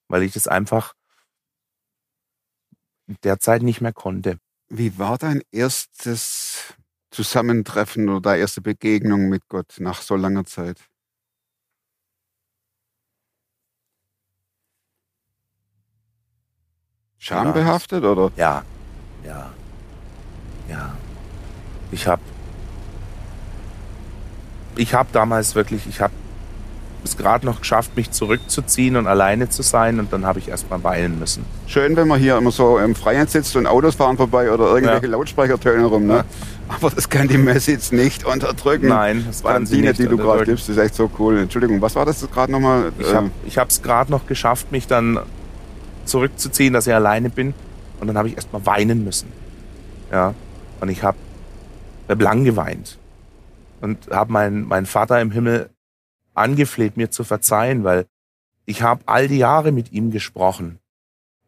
[0.09, 0.93] Weil ich das einfach
[3.23, 4.39] derzeit nicht mehr konnte.
[4.69, 6.75] Wie war dein erstes
[7.17, 10.77] Zusammentreffen oder erste Begegnung mit Gott nach so langer Zeit?
[17.17, 18.31] Schambehaftet oder?
[18.35, 18.63] Ja,
[19.23, 19.51] ja,
[20.69, 20.95] ja.
[21.89, 22.21] Ich habe,
[24.75, 26.13] ich habe damals wirklich, ich habe
[27.03, 30.69] es gerade noch geschafft, mich zurückzuziehen und alleine zu sein und dann habe ich erst
[30.69, 31.45] mal weinen müssen.
[31.67, 35.05] Schön, wenn man hier immer so im Freien sitzt und Autos fahren vorbei oder irgendwelche
[35.05, 35.11] Ja.
[35.11, 36.07] Lautsprechertöne rum.
[36.07, 36.25] Ne?
[36.67, 38.87] Aber das kann die Message nicht unterdrücken.
[38.87, 41.37] Nein, das kann sie nicht die du gerade gibst, ist echt so cool.
[41.37, 42.91] Entschuldigung, was war das gerade nochmal?
[43.45, 45.19] Ich habe es gerade noch geschafft, mich dann
[46.05, 47.53] zurückzuziehen, dass ich alleine bin.
[47.99, 49.31] Und dann habe ich erst mal weinen müssen.
[50.11, 50.33] Ja.
[50.81, 51.17] Und ich habe
[52.07, 52.97] hab lang geweint.
[53.81, 55.69] Und habe meinen mein Vater im Himmel
[56.37, 58.05] angefleht, mir zu verzeihen, weil
[58.65, 60.79] ich habe all die Jahre mit ihm gesprochen.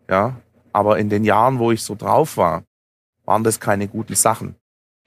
[0.09, 0.37] Ja.
[0.71, 2.63] Aber in den Jahren, wo ich so drauf war,
[3.25, 4.55] waren das keine guten Sachen.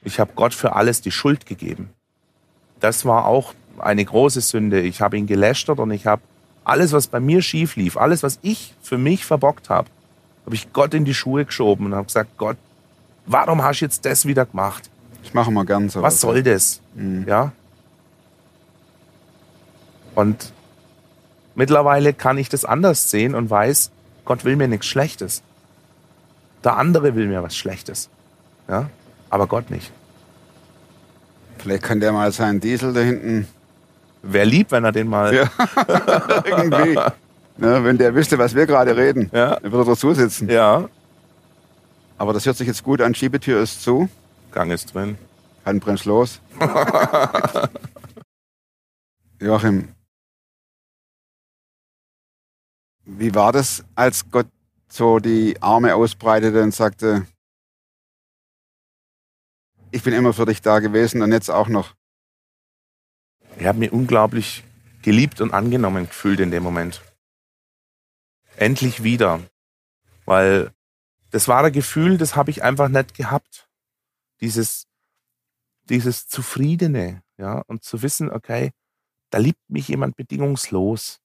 [0.05, 1.91] Ich habe Gott für alles die Schuld gegeben.
[2.81, 4.81] Das war auch eine große Sünde.
[4.81, 6.23] Ich habe ihn gelästert und ich habe
[6.65, 9.89] alles, was bei mir schief lief, alles, was ich für mich verbockt habe,
[10.45, 12.57] habe ich Gott in die Schuhe geschoben und habe gesagt, Gott,
[13.27, 14.91] warum hast du jetzt das wieder gemacht?
[15.23, 16.03] ich mache mal so.
[16.03, 16.81] Was soll das?
[16.95, 17.25] Mhm.
[17.27, 17.53] Ja.
[20.15, 20.53] Und
[21.55, 23.91] mittlerweile kann ich das anders sehen und weiß,
[24.25, 25.43] Gott will mir nichts Schlechtes.
[26.65, 28.09] Der andere will mir was Schlechtes.
[28.69, 28.89] Ja.
[29.31, 29.91] Aber Gott nicht.
[31.59, 33.47] Vielleicht kann der mal seinen Diesel da hinten
[34.25, 35.35] Wäre lieb, wenn er den mal.
[35.35, 35.51] Ja.
[36.45, 36.95] irgendwie.
[37.57, 39.57] Ne, wenn der wüsste, was wir gerade reden, Ja.
[39.59, 40.49] dann würde er dazu sitzen.
[40.49, 40.89] ja.
[42.19, 43.17] Aber das hört sich jetzt gut an.
[43.17, 44.09] Schiebetür ist zu.
[44.53, 45.19] Gang ist drin.
[45.67, 46.41] Handbremse los.
[49.41, 49.89] Joachim,
[53.05, 54.49] wie war das, als Gott
[54.89, 57.27] so die Arme ausbreitete und sagte,
[59.91, 61.95] ich bin immer für dich da gewesen und jetzt auch noch.
[63.59, 64.65] Ich habe mich unglaublich
[65.03, 67.03] geliebt und angenommen gefühlt in dem Moment.
[68.57, 69.41] Endlich wieder.
[70.25, 70.73] Weil
[71.31, 73.69] das war ein Gefühl, das habe ich einfach nicht gehabt.
[74.41, 74.87] Dieses,
[75.85, 78.73] dieses Zufriedene, ja, und zu wissen, okay,
[79.31, 81.22] da liebt mich jemand bedingungslos.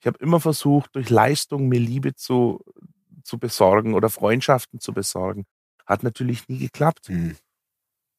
[0.00, 2.64] Ich habe immer versucht, durch Leistung mir Liebe zu,
[3.22, 5.44] zu besorgen oder Freundschaften zu besorgen.
[5.86, 7.08] Hat natürlich nie geklappt.
[7.08, 7.36] Hm.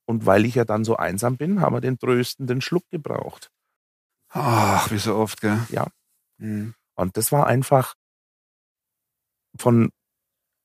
[0.05, 3.49] Und weil ich ja dann so einsam bin, haben wir den tröstenden Schluck gebraucht.
[4.29, 5.59] Ach, wie so oft, gell?
[5.69, 5.87] Ja.
[6.39, 6.73] Hm.
[6.95, 7.95] Und das war einfach
[9.57, 9.91] von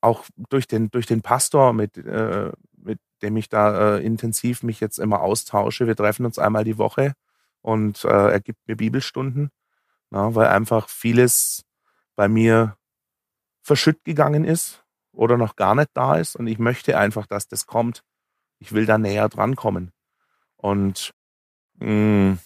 [0.00, 4.81] auch durch den durch den Pastor, mit äh, mit dem ich da äh, intensiv mich
[4.81, 5.87] jetzt immer austausche.
[5.87, 7.14] Wir treffen uns einmal die Woche
[7.62, 9.50] und äh, er gibt mir Bibelstunden,
[10.11, 11.64] na, weil einfach vieles
[12.14, 12.77] bei mir
[13.62, 17.66] verschütt gegangen ist oder noch gar nicht da ist und ich möchte einfach, dass das
[17.66, 18.03] kommt.
[18.59, 19.92] Ich will da näher dran kommen.
[20.57, 21.12] Und
[21.79, 22.38] mh,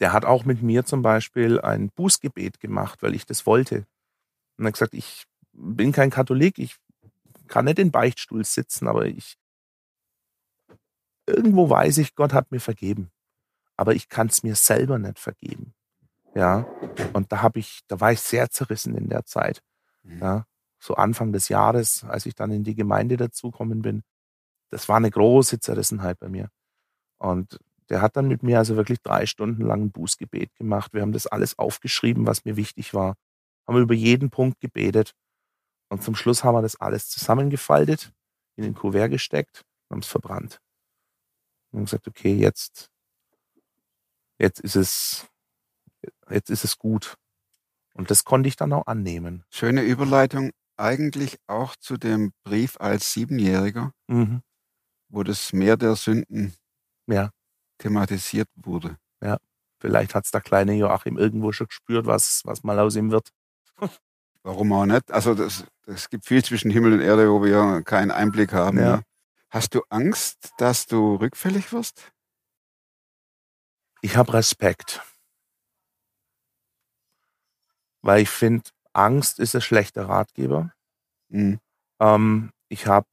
[0.00, 3.86] der hat auch mit mir zum Beispiel ein Bußgebet gemacht, weil ich das wollte.
[4.56, 6.76] Und er hat gesagt, ich bin kein Katholik, ich
[7.48, 9.36] kann nicht in Beichtstuhl sitzen, aber ich
[11.26, 13.10] irgendwo weiß ich, Gott hat mir vergeben.
[13.76, 15.74] Aber ich kann es mir selber nicht vergeben.
[16.36, 16.66] Ja,
[17.14, 19.62] und da habe ich, da war ich sehr zerrissen in der Zeit.
[20.02, 20.18] Mhm.
[20.20, 20.46] Ja,
[20.78, 24.02] so Anfang des Jahres, als ich dann in die Gemeinde dazukommen bin,
[24.68, 26.50] das war eine große Zerrissenheit bei mir.
[27.16, 30.92] Und der hat dann mit mir also wirklich drei Stunden lang ein Bußgebet gemacht.
[30.92, 33.16] Wir haben das alles aufgeschrieben, was mir wichtig war.
[33.66, 35.14] Haben über jeden Punkt gebetet.
[35.88, 38.12] Und zum Schluss haben wir das alles zusammengefaltet,
[38.56, 40.60] in den Kuvert gesteckt und haben es verbrannt.
[41.70, 42.90] Und haben gesagt, okay, jetzt,
[44.38, 45.28] jetzt ist es,
[46.30, 47.16] jetzt ist es gut.
[47.94, 49.44] Und das konnte ich dann auch annehmen.
[49.50, 54.42] Schöne Überleitung eigentlich auch zu dem Brief als Siebenjähriger, Mhm.
[55.08, 56.54] wo das Meer der Sünden
[57.06, 57.30] Ja.
[57.78, 58.98] thematisiert wurde.
[59.78, 63.28] Vielleicht hat's der kleine Joachim irgendwo schon gespürt, was, was mal aus ihm wird.
[64.42, 65.12] Warum auch nicht?
[65.12, 65.34] Also
[65.86, 68.78] es gibt viel zwischen Himmel und Erde, wo wir keinen Einblick haben.
[68.78, 68.96] Ja.
[68.96, 69.02] Ne?
[69.50, 72.10] Hast du Angst, dass du rückfällig wirst?
[74.00, 75.02] Ich habe Respekt.
[78.06, 80.72] Weil ich finde, Angst ist ein schlechter Ratgeber.
[81.28, 81.58] Mhm.
[82.00, 83.08] Ähm, ich habe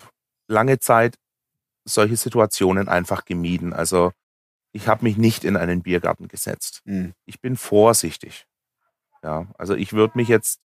[0.47, 1.17] lange Zeit
[1.83, 3.73] solche Situationen einfach gemieden.
[3.73, 4.11] Also
[4.71, 6.81] ich habe mich nicht in einen Biergarten gesetzt.
[6.85, 7.13] Mhm.
[7.25, 8.45] Ich bin vorsichtig.
[9.23, 10.59] Ja, also ich würde mich jetzt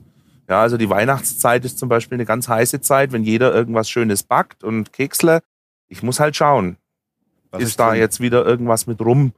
[0.50, 4.24] Ja, also die Weihnachtszeit ist zum Beispiel eine ganz heiße Zeit, wenn jeder irgendwas Schönes
[4.24, 5.42] backt und Keksle.
[5.88, 6.76] Ich muss halt schauen,
[7.52, 8.00] Was ist, da drin?
[8.00, 9.34] jetzt wieder irgendwas mit rum,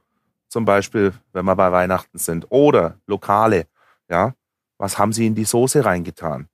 [0.48, 2.46] zum Beispiel, wenn wir bei Weihnachten sind.
[2.50, 3.66] Oder Lokale,
[4.08, 4.34] ja.
[4.76, 6.48] Was haben Sie in die Soße reingetan?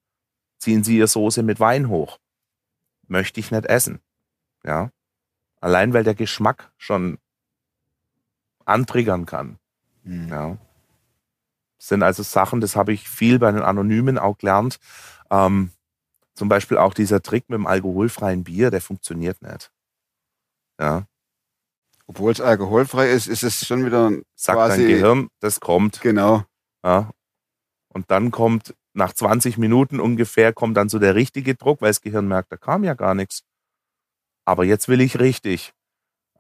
[0.58, 2.18] Ziehen Sie Ihre Soße mit Wein hoch?
[3.08, 4.00] Möchte ich nicht essen.
[4.62, 4.90] Ja.
[5.60, 7.18] Allein weil der Geschmack schon
[8.66, 9.58] antriggern kann.
[10.04, 10.28] Hm.
[10.28, 10.58] Ja.
[11.78, 14.78] Das sind also Sachen, das habe ich viel bei den Anonymen auch gelernt.
[15.30, 15.70] Ähm,
[16.34, 19.70] zum Beispiel auch dieser Trick mit dem alkoholfreien Bier, der funktioniert nicht.
[20.80, 21.06] Ja.
[22.06, 26.00] Obwohl es alkoholfrei ist, ist es schon wieder Sagt quasi dein Gehirn, das kommt.
[26.00, 26.44] genau.
[26.84, 27.10] Ja.
[27.88, 32.00] Und dann kommt nach 20 Minuten ungefähr kommt dann so der richtige Druck, weil das
[32.00, 33.42] Gehirn merkt, da kam ja gar nichts.
[34.44, 35.72] Aber jetzt will ich richtig.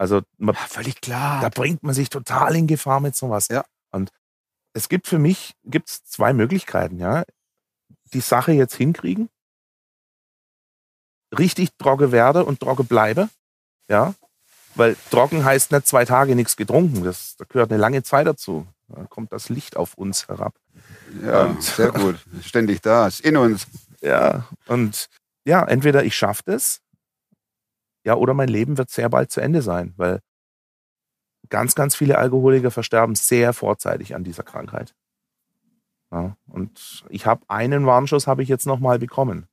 [0.00, 1.42] Also man, Ja, völlig klar.
[1.42, 3.48] da bringt man sich total in Gefahr mit sowas.
[3.48, 3.64] Ja.
[3.90, 4.10] Und
[4.72, 7.22] es gibt für mich gibt's zwei Möglichkeiten, ja.
[8.14, 9.28] Die Sache jetzt hinkriegen,
[11.36, 13.28] richtig trocken werde und trocken bleibe,
[13.88, 14.14] ja.
[14.76, 17.02] Weil trocken heißt nicht zwei Tage nichts getrunken.
[17.04, 18.66] Das, da gehört eine lange Zeit dazu.
[18.88, 20.54] Da kommt das Licht auf uns herab.
[21.22, 22.16] Ja, Und- sehr gut.
[22.42, 23.66] Ständig da, ist in uns.
[24.00, 25.08] Ja, und
[25.44, 26.80] ja, entweder ich schaffe das,
[28.04, 30.20] ja, oder mein Leben wird sehr bald zu Ende sein, weil
[31.48, 34.94] ganz, ganz viele Alkoholiker versterben sehr vorzeitig an dieser Krankheit.
[36.10, 39.46] Ja, und ich habe einen Warnschuss habe ich jetzt nochmal bekommen.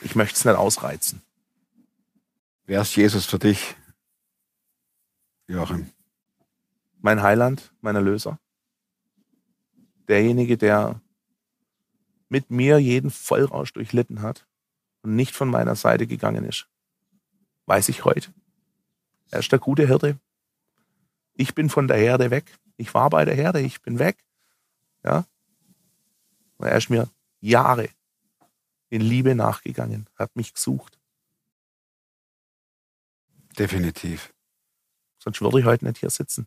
[0.00, 1.22] Ich möchte es nicht ausreizen.
[2.66, 3.74] Wer ist Jesus für dich,
[5.46, 5.90] Joachim?
[7.00, 8.38] Mein Heiland, mein Erlöser.
[10.08, 11.00] Derjenige, der
[12.28, 14.46] mit mir jeden Vollrausch durchlitten hat
[15.02, 16.66] und nicht von meiner Seite gegangen ist.
[17.66, 18.32] Weiß ich heute.
[19.30, 20.18] Er ist der gute Hirte.
[21.34, 22.58] Ich bin von der Herde weg.
[22.76, 24.24] Ich war bei der Herde, ich bin weg.
[25.02, 25.26] Ja.
[26.56, 27.88] Und er ist mir Jahre
[28.90, 31.00] in Liebe nachgegangen, hat mich gesucht.
[33.58, 34.32] Definitiv.
[35.18, 36.46] Sonst würde ich heute nicht hier sitzen.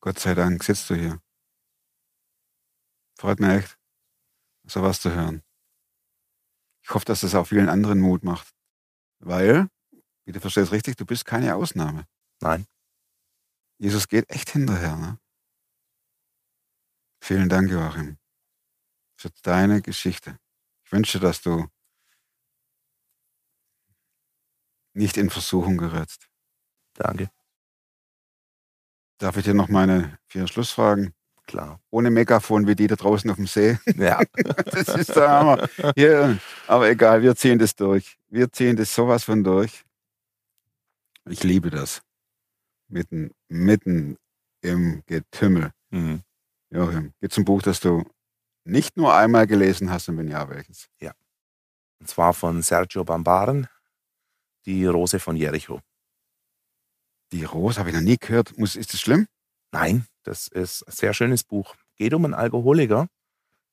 [0.00, 1.20] Gott sei Dank sitzt du hier.
[3.18, 3.78] Freut mich echt,
[4.66, 5.42] sowas zu hören.
[6.82, 8.54] Ich hoffe, dass das auch vielen anderen Mut macht.
[9.18, 9.68] Weil,
[10.26, 12.06] wie du verstehst richtig, du bist keine Ausnahme.
[12.40, 12.66] Nein.
[13.78, 14.96] Jesus geht echt hinterher.
[14.96, 15.18] Ne?
[17.22, 18.18] Vielen Dank, Joachim,
[19.16, 20.38] für deine Geschichte.
[20.84, 21.66] Ich wünsche, dass du
[24.94, 26.28] nicht in Versuchung gerätst.
[26.94, 27.30] Danke.
[29.18, 31.14] Darf ich dir noch meine vier Schlussfragen?
[31.46, 31.80] Klar.
[31.90, 33.78] Ohne Megafon wie die da draußen auf dem See.
[33.96, 34.20] Ja.
[34.72, 35.68] Das ist der Hammer.
[35.94, 38.18] Ja, aber egal, wir ziehen das durch.
[38.28, 39.85] Wir ziehen das sowas von durch.
[41.28, 42.02] Ich liebe das.
[42.88, 44.16] Mitten, mitten
[44.60, 45.72] im Getümmel.
[45.90, 46.22] Mhm.
[46.70, 48.04] Joachim, gibt es ein Buch, das du
[48.64, 50.88] nicht nur einmal gelesen hast und wenn ja, welches?
[52.00, 53.68] Und zwar von Sergio Bambaren,
[54.66, 55.80] Die Rose von Jericho.
[57.32, 58.56] Die Rose habe ich noch nie gehört.
[58.58, 59.26] Muss, ist das schlimm?
[59.72, 61.74] Nein, das ist ein sehr schönes Buch.
[61.96, 63.08] Geht um einen Alkoholiker,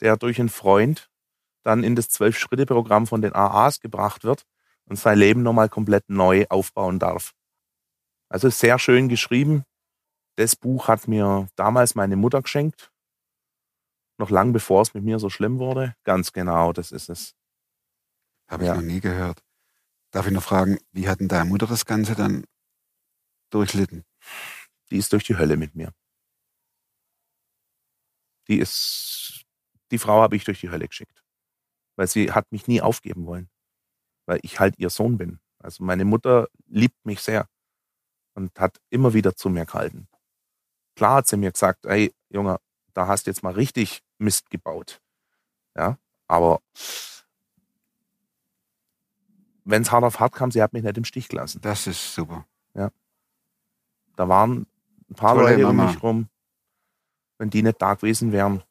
[0.02, 1.10] der durch einen Freund
[1.64, 4.44] dann in das Zwölf-Schritte-Programm von den AAs gebracht wird
[4.86, 7.34] und sein Leben nochmal komplett neu aufbauen darf.
[8.34, 9.64] Also sehr schön geschrieben.
[10.38, 12.92] Das Buch hat mir damals meine Mutter geschenkt.
[14.18, 15.96] Noch lang bevor es mit mir so schlimm wurde.
[16.04, 17.36] Ganz genau, das ist es.
[18.50, 18.76] Habe ich Ja.
[18.76, 19.44] noch nie gehört.
[20.12, 22.46] Darf ich noch fragen, wie hat denn deine Mutter das Ganze dann
[23.52, 24.04] durchlitten?
[24.90, 25.94] Die ist durch die Hölle mit mir.
[28.48, 29.46] Die ist,
[29.92, 31.24] die Frau habe ich durch die Hölle geschickt.
[31.98, 33.50] Weil sie hat mich nie aufgeben wollen.
[34.28, 35.40] Weil ich halt ihr Sohn bin.
[35.60, 37.48] Also meine Mutter liebt mich sehr
[38.34, 40.08] und hat immer wieder zu mir gehalten.
[40.96, 42.60] Klar hat sie mir gesagt, ey, Junge,
[42.94, 45.02] da hast du jetzt mal richtig Mist gebaut.
[45.76, 46.62] Ja, aber
[49.66, 51.62] wenn es hart auf hart kam, sie hat mich nicht im Stich gelassen.
[51.62, 52.46] Das ist super.
[54.16, 54.68] Da waren
[55.10, 55.92] ein paar Tolle Leute um Mama.
[55.92, 56.30] mich rum.
[57.38, 58.64] Wenn die nicht da gewesen wären,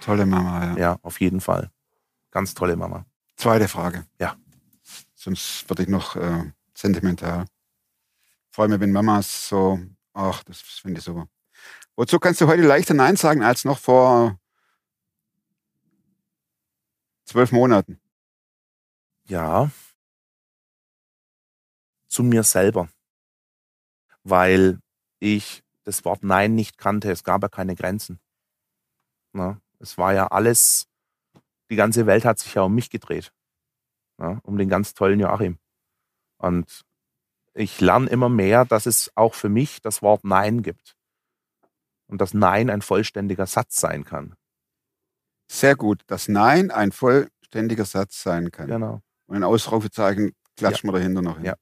[0.00, 0.76] Tolle Mama, ja.
[0.78, 1.70] ja, auf jeden Fall.
[2.32, 3.04] Ganz tolle Mama.
[3.36, 4.04] Zweite Frage.
[4.18, 4.36] Ja.
[5.14, 7.44] Sonst werde ich noch äh, sentimental.
[8.52, 9.80] Vor allem, wenn Mamas so,
[10.12, 11.26] ach, das finde ich super.
[11.96, 14.38] Wozu kannst du heute leichter Nein sagen als noch vor
[17.24, 17.98] zwölf Monaten?
[19.24, 19.70] Ja.
[22.08, 22.90] Zu mir selber.
[24.22, 24.80] Weil
[25.18, 27.10] ich das Wort Nein nicht kannte.
[27.10, 28.20] Es gab ja keine Grenzen.
[29.32, 30.86] Na, es war ja alles,
[31.70, 33.32] die ganze Welt hat sich ja um mich gedreht.
[34.18, 35.58] Na, um den ganz tollen Joachim.
[36.36, 36.84] Und
[37.54, 40.96] ich lerne immer mehr, dass es auch für mich das Wort Nein gibt.
[42.06, 44.34] Und dass Nein ein vollständiger Satz sein kann.
[45.50, 48.68] Sehr gut, dass Nein ein vollständiger Satz sein kann.
[48.68, 49.00] Genau.
[49.26, 51.44] Und ein Ausrufezeichen klatschen wir dahinter noch hin.
[51.46, 51.56] Ja.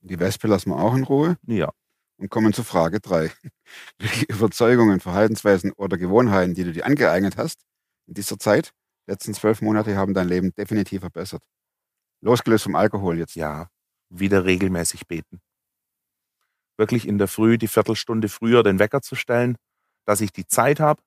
[0.00, 1.70] Die Wespe lassen wir auch in Ruhe Ja.
[2.18, 3.32] und kommen zu Frage drei.
[3.98, 7.62] Welche Überzeugungen, Verhaltensweisen oder Gewohnheiten, die du dir angeeignet hast
[8.06, 8.72] in dieser Zeit,
[9.06, 11.42] letzten zwölf Monate, haben dein Leben definitiv verbessert.
[12.22, 13.34] Losgelöst vom Alkohol jetzt.
[13.34, 13.68] ja,
[14.08, 15.40] wieder regelmäßig beten.
[16.78, 19.56] Wirklich in der Früh die Viertelstunde früher den Wecker zu stellen,
[20.04, 21.02] dass ich die Zeit habe,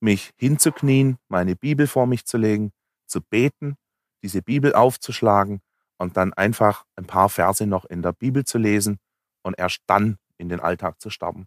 [0.00, 2.72] mich hinzuknien, meine Bibel vor mich zu legen,
[3.06, 3.76] zu beten,
[4.22, 5.60] diese Bibel aufzuschlagen
[5.98, 8.98] und dann einfach ein paar Verse noch in der Bibel zu lesen
[9.42, 11.46] und erst dann in den Alltag zu starten.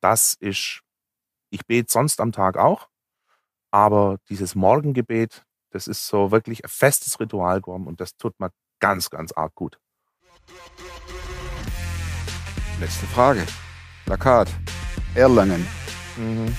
[0.00, 0.82] Das ist,
[1.50, 2.88] ich bete sonst am Tag auch,
[3.72, 8.50] aber dieses Morgengebet, das ist so wirklich ein festes Ritual geworden und das tut mir
[8.80, 9.78] ganz, ganz arg gut.
[12.80, 13.44] Letzte Frage.
[14.04, 14.48] Plakat.
[15.14, 15.66] Erlangen.
[16.16, 16.54] Mhm.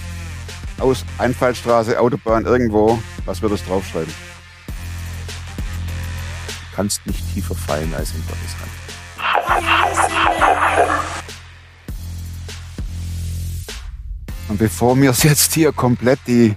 [0.80, 3.00] Aus Einfallstraße, Autobahn, irgendwo.
[3.26, 4.14] Was wird es draufschreiben?
[6.48, 8.72] Du kannst nicht tiefer fallen als in Gottes Hand.
[14.48, 16.56] Und bevor mir jetzt hier komplett die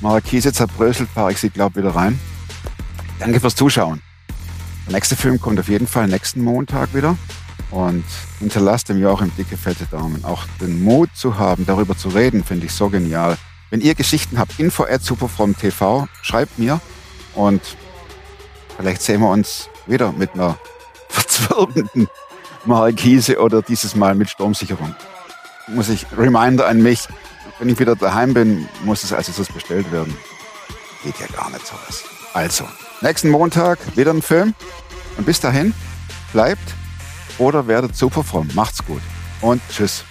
[0.00, 2.18] Markise zerbröselt, fahre ich sie, glaube wieder rein.
[3.18, 4.02] Danke fürs Zuschauen.
[4.86, 7.16] Der nächste Film kommt auf jeden Fall nächsten Montag wieder.
[7.70, 8.04] Und
[8.38, 10.24] hinterlasst dem Joachim dicke, fette Daumen.
[10.24, 13.36] Auch den Mut zu haben, darüber zu reden, finde ich so genial.
[13.70, 16.80] Wenn ihr Geschichten habt, info at superfromtv, schreibt mir.
[17.34, 17.60] Und
[18.76, 20.58] vielleicht sehen wir uns wieder mit einer
[21.08, 22.08] verzwirbelnden
[22.64, 24.94] Markise oder dieses Mal mit Sturmsicherung
[25.68, 27.08] muss ich Reminder an mich,
[27.58, 30.16] wenn ich wieder daheim bin, muss es als erstes bestellt werden.
[31.02, 32.04] Geht ja gar nicht sowas.
[32.32, 32.64] Also,
[33.00, 34.54] nächsten Montag wieder ein Film.
[35.16, 35.74] Und bis dahin,
[36.32, 36.74] bleibt
[37.38, 38.48] oder werdet super fromm.
[38.54, 39.02] Macht's gut.
[39.40, 40.04] Und tschüss.